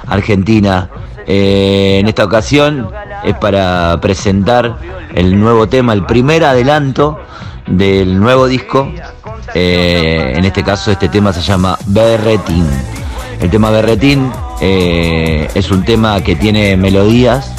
Argentina. 0.06 0.90
Eh, 1.26 1.98
en 2.00 2.08
esta 2.08 2.24
ocasión 2.24 2.90
es 3.22 3.36
para 3.36 3.98
presentar 4.00 4.78
el 5.14 5.38
nuevo 5.38 5.68
tema, 5.68 5.92
el 5.92 6.04
primer 6.04 6.44
adelanto 6.44 7.18
del 7.66 8.18
nuevo 8.18 8.46
disco. 8.46 8.90
Eh, 9.54 10.34
en 10.36 10.44
este 10.44 10.64
caso 10.64 10.90
este 10.90 11.08
tema 11.08 11.32
se 11.32 11.40
llama 11.40 11.78
Berretín. 11.86 12.66
El 13.40 13.50
tema 13.50 13.70
Berretín 13.70 14.32
eh, 14.60 15.48
es 15.54 15.70
un 15.70 15.84
tema 15.84 16.20
que 16.22 16.34
tiene 16.34 16.76
melodías 16.76 17.52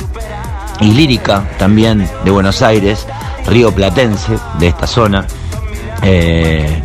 y 0.81 0.91
lírica 0.91 1.47
también 1.57 2.09
de 2.25 2.31
Buenos 2.31 2.61
Aires, 2.61 3.07
río 3.45 3.73
platense 3.73 4.37
de 4.59 4.67
esta 4.67 4.87
zona, 4.87 5.25
eh, 6.03 6.81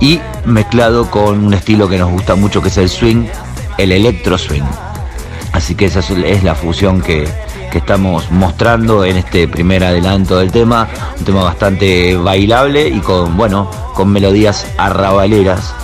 y 0.00 0.20
mezclado 0.44 1.10
con 1.10 1.44
un 1.44 1.54
estilo 1.54 1.88
que 1.88 1.98
nos 1.98 2.10
gusta 2.10 2.34
mucho 2.34 2.62
que 2.62 2.68
es 2.68 2.78
el 2.78 2.88
swing, 2.88 3.26
el 3.78 3.92
electro 3.92 4.38
swing. 4.38 4.62
Así 5.52 5.74
que 5.74 5.86
esa 5.86 6.00
es- 6.00 6.42
la 6.44 6.54
fusión 6.54 7.00
que, 7.02 7.28
que 7.70 7.78
estamos 7.78 8.30
mostrando 8.30 9.04
en 9.04 9.16
este 9.16 9.46
primer 9.48 9.84
adelanto 9.84 10.38
del 10.38 10.50
tema, 10.52 10.88
un 11.18 11.24
tema 11.24 11.42
bastante 11.44 12.16
bailable 12.16 12.88
y 12.88 13.00
con, 13.00 13.36
bueno, 13.36 13.70
con 13.94 14.08
melodías 14.10 14.66
arrabaleras 14.78 15.74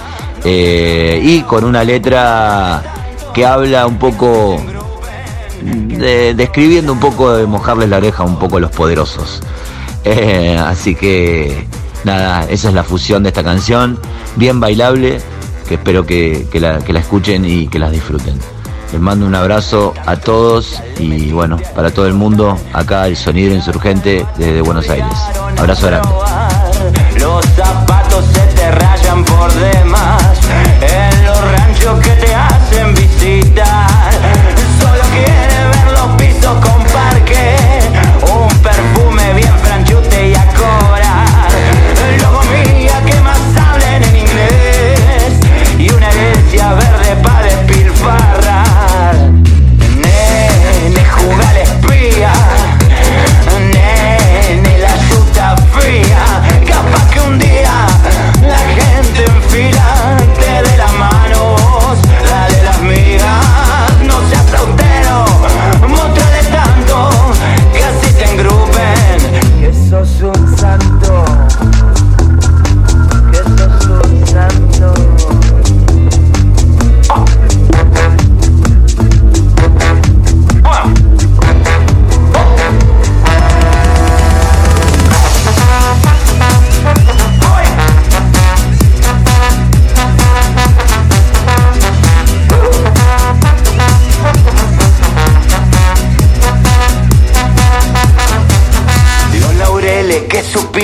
eh, 0.45 1.21
y 1.23 1.41
con 1.43 1.65
una 1.65 1.83
letra 1.85 2.83
que 3.35 3.45
habla 3.45 3.87
un 3.87 3.99
poco 3.99 4.61
de- 5.63 6.35
describiendo 6.35 6.93
un 6.93 7.01
poco 7.01 7.35
de 7.37 7.47
mojarles 7.47 7.89
la 7.89 7.97
oreja 7.99 8.23
un 8.23 8.39
poco 8.39 8.57
a 8.59 8.61
los 8.61 8.71
poderosos. 8.71 9.43
Eh, 10.09 10.57
así 10.65 10.95
que 10.95 11.67
nada, 12.07 12.47
esa 12.49 12.69
es 12.69 12.75
la 12.75 12.85
fusión 12.85 13.23
de 13.23 13.29
esta 13.29 13.43
canción, 13.43 13.99
bien 14.37 14.61
bailable, 14.61 15.21
que 15.69 15.75
espero 15.75 16.07
que, 16.07 16.47
la, 16.55 16.79
escuchen 16.99 17.45
y 17.45 17.69
que 17.69 17.79
las 17.79 17.91
disfruten. 17.91 18.39
Les 18.93 19.01
mando 19.01 19.27
un 19.27 19.35
abrazo 19.35 19.93
a 20.07 20.17
todos 20.17 20.81
y 20.99 21.33
bueno, 21.33 21.59
para 21.75 21.91
todo 21.91 22.07
el 22.07 22.15
mundo, 22.15 22.57
acá 22.73 23.09
el 23.09 23.17
sonido 23.17 23.53
insurgente 23.55 24.25
desde 24.39 24.63
Buenos 24.63 24.89
Aires. 24.89 25.13
Abrazo 25.59 25.89
grande. 25.89 26.09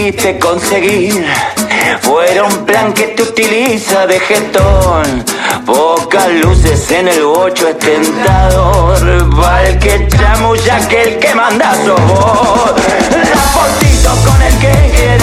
Que 0.03 0.11
supiste 0.11 0.39
conseguir 0.39 1.25
fueron 2.01 2.67
plan 2.67 2.93
que 2.93 3.09
te 3.09 3.23
utiliza 3.23 4.07
de 4.07 4.19
jetón. 4.19 5.25
Pocas 5.65 6.29
luces 6.43 6.91
en 6.91 7.07
el 7.07 7.25
bocho 7.25 7.69
es 7.69 7.79
tentador. 7.79 9.39
Va 9.39 9.63
el 9.63 9.79
que 9.79 10.09
chamulla 10.09 10.89
que 10.89 11.03
el 11.03 11.19
que 11.19 11.35
manda 11.35 11.75
sos 11.85 12.01
vos. 12.01 12.73
La 13.13 14.25
con 14.25 14.43
el 14.43 14.59
que 14.59 14.93
quiere 14.97 15.22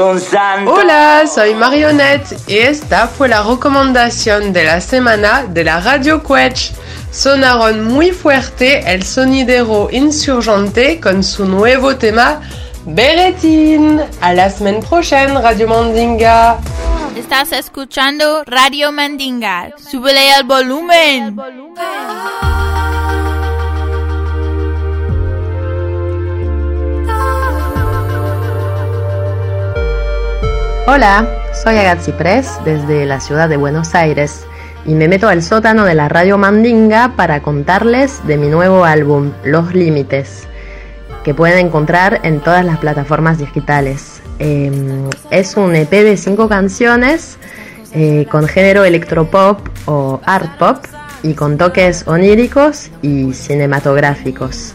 Hola, 0.00 1.24
soy 1.26 1.54
Marionette 1.54 2.36
y 2.46 2.58
esta 2.58 3.08
fue 3.08 3.28
la 3.28 3.42
recomendación 3.42 4.52
de 4.52 4.62
la 4.62 4.80
semana 4.80 5.44
de 5.48 5.64
la 5.64 5.80
Radio 5.80 6.22
Quetch. 6.22 6.70
Sonaron 7.10 7.84
muy 7.84 8.12
fuerte 8.12 8.92
el 8.92 9.02
sonidero 9.02 9.88
insurgente 9.90 11.00
con 11.00 11.24
su 11.24 11.46
nuevo 11.46 11.96
tema 11.96 12.40
Beretín. 12.84 14.00
A 14.20 14.34
la 14.34 14.48
semana 14.50 14.78
próxima, 14.88 15.40
Radio 15.40 15.66
Mandinga. 15.66 16.58
Estás 17.16 17.50
escuchando 17.50 18.44
Radio 18.44 18.92
Mandinga. 18.92 19.72
Súbele 19.78 20.36
el 20.36 20.44
volumen. 20.44 21.34
volumen. 21.34 21.74
Hola, 30.90 31.28
soy 31.52 31.76
Agatzi 31.76 32.12
Press 32.12 32.60
desde 32.64 33.04
la 33.04 33.20
ciudad 33.20 33.50
de 33.50 33.58
Buenos 33.58 33.94
Aires 33.94 34.46
y 34.86 34.94
me 34.94 35.06
meto 35.06 35.28
al 35.28 35.42
sótano 35.42 35.84
de 35.84 35.94
la 35.94 36.08
radio 36.08 36.38
Mandinga 36.38 37.12
para 37.14 37.42
contarles 37.42 38.26
de 38.26 38.38
mi 38.38 38.48
nuevo 38.48 38.86
álbum, 38.86 39.32
Los 39.44 39.74
Límites, 39.74 40.48
que 41.24 41.34
pueden 41.34 41.66
encontrar 41.66 42.20
en 42.22 42.40
todas 42.40 42.64
las 42.64 42.78
plataformas 42.78 43.36
digitales. 43.36 44.22
Em, 44.38 45.10
es 45.30 45.58
un 45.58 45.76
EP 45.76 45.90
de 45.90 46.16
cinco 46.16 46.48
canciones 46.48 47.36
eh, 47.92 48.26
con 48.30 48.48
género 48.48 48.82
electropop 48.82 49.60
o 49.84 50.22
art 50.24 50.56
pop 50.56 50.78
y 51.22 51.34
con 51.34 51.58
toques 51.58 52.08
oníricos 52.08 52.88
y 53.02 53.34
cinematográficos. 53.34 54.72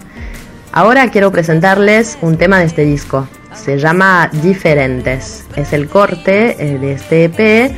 Ahora 0.72 1.09
quiero 1.09 1.32
presentarles 1.32 2.20
un 2.22 2.38
tema 2.38 2.59
de 2.59 2.66
este 2.66 2.86
disco, 2.86 3.28
se 3.56 3.78
llama 3.78 4.30
Diferentes. 4.41 5.45
Es 5.56 5.74
el 5.74 5.88
corte 5.88 6.56
eh, 6.60 6.78
de 6.80 6.93
este 6.93 7.26
EP 7.26 7.76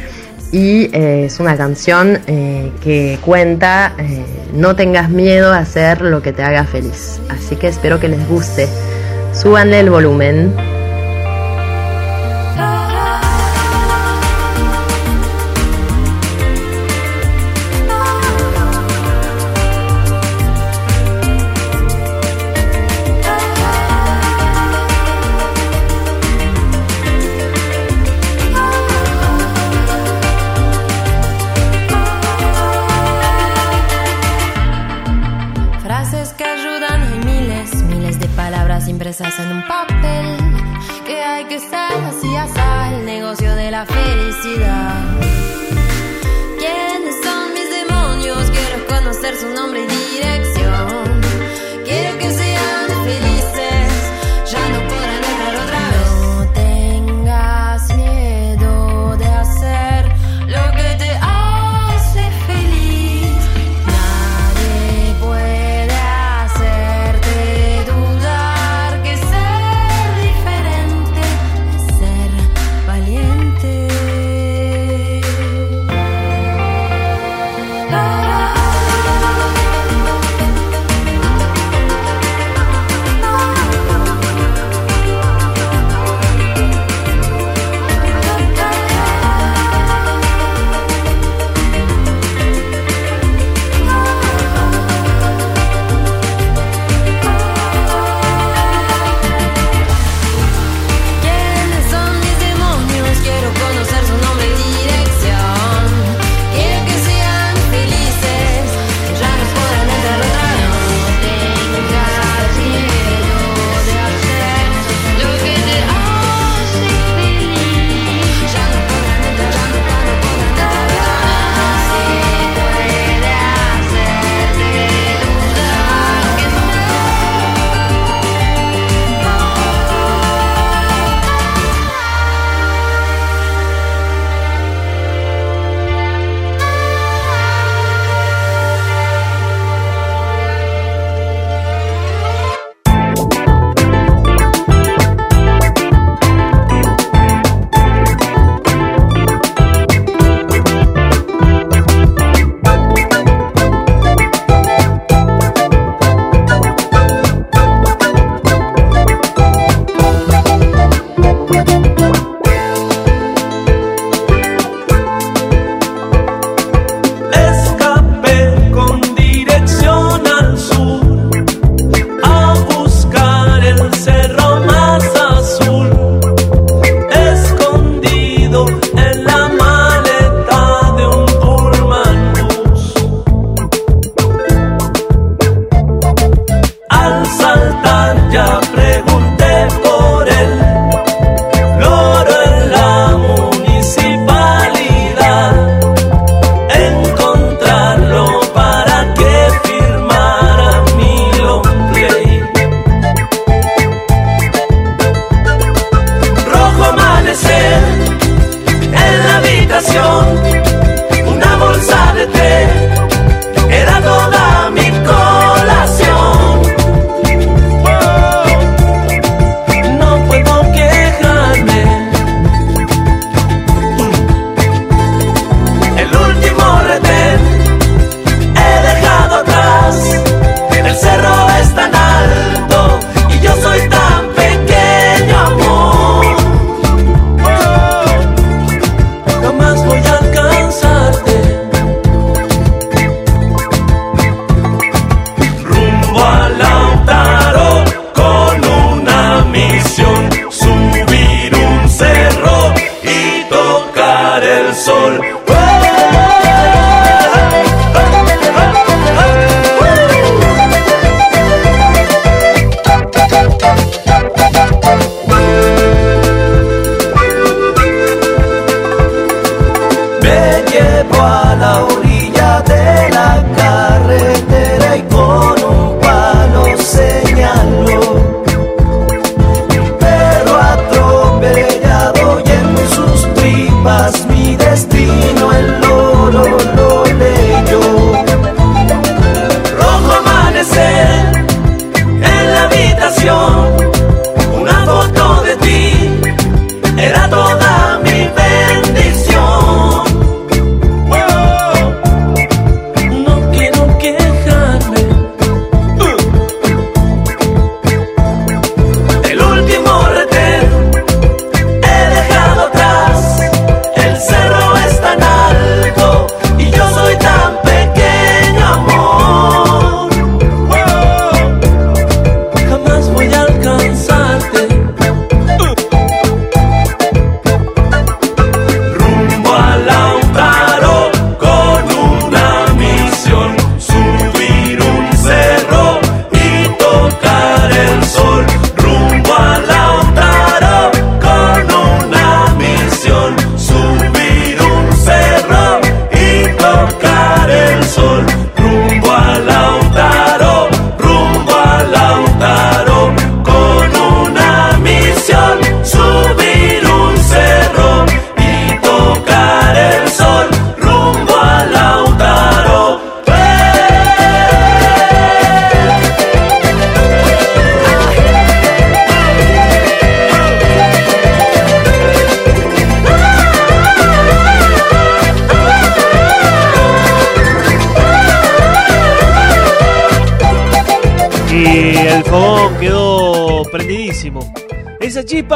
y 0.51 0.89
eh, 0.95 1.25
es 1.25 1.39
una 1.39 1.57
canción 1.57 2.19
eh, 2.27 2.71
que 2.83 3.19
cuenta 3.21 3.93
no 4.53 4.75
tengas 4.75 5.09
miedo 5.09 5.51
a 5.51 5.59
hacer 5.59 6.01
lo 6.01 6.21
que 6.21 6.33
te 6.33 6.43
haga 6.43 6.63
feliz. 6.63 7.19
Así 7.29 7.55
que 7.55 7.67
espero 7.67 7.99
que 7.99 8.07
les 8.07 8.27
guste. 8.27 8.67
Súbanle 9.33 9.79
el 9.81 9.89
volumen. 9.89 10.74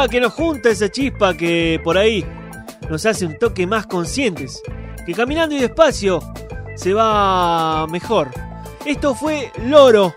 Que 0.08 0.20
nos 0.20 0.32
junta, 0.32 0.70
esa 0.70 0.88
chispa 0.88 1.36
que 1.36 1.80
por 1.82 1.98
ahí 1.98 2.24
nos 2.88 3.04
hace 3.06 3.26
un 3.26 3.38
toque 3.38 3.66
más 3.66 3.86
conscientes. 3.86 4.62
Que 5.04 5.12
caminando 5.12 5.54
y 5.54 5.60
despacio 5.60 6.20
se 6.76 6.94
va 6.94 7.86
mejor. 7.88 8.30
Esto 8.84 9.14
fue 9.14 9.52
Loro 9.66 10.14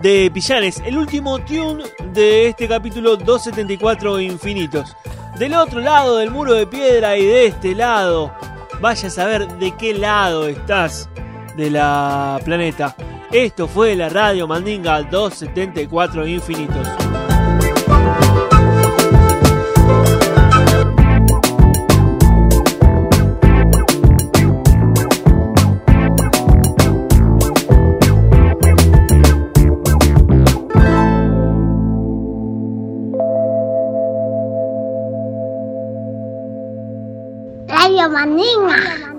de 0.00 0.30
Pillanes, 0.32 0.82
el 0.84 0.96
último 0.96 1.38
tune 1.40 1.84
de 2.12 2.48
este 2.48 2.68
capítulo 2.68 3.16
274 3.16 4.20
Infinitos. 4.20 4.96
Del 5.38 5.54
otro 5.54 5.80
lado 5.80 6.16
del 6.16 6.30
muro 6.30 6.54
de 6.54 6.66
piedra 6.66 7.16
y 7.16 7.26
de 7.26 7.46
este 7.46 7.74
lado, 7.74 8.32
vaya 8.80 9.08
a 9.08 9.10
saber 9.10 9.46
de 9.58 9.76
qué 9.76 9.92
lado 9.92 10.48
estás 10.48 11.08
de 11.56 11.70
la 11.70 12.40
planeta. 12.44 12.96
Esto 13.30 13.68
fue 13.68 13.94
la 13.96 14.08
Radio 14.08 14.46
Mandinga 14.46 15.02
274 15.02 16.26
Infinitos. 16.26 17.05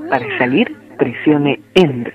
Para 0.09 0.37
salir, 0.37 0.75
presione 0.97 1.59
Enter. 1.75 2.13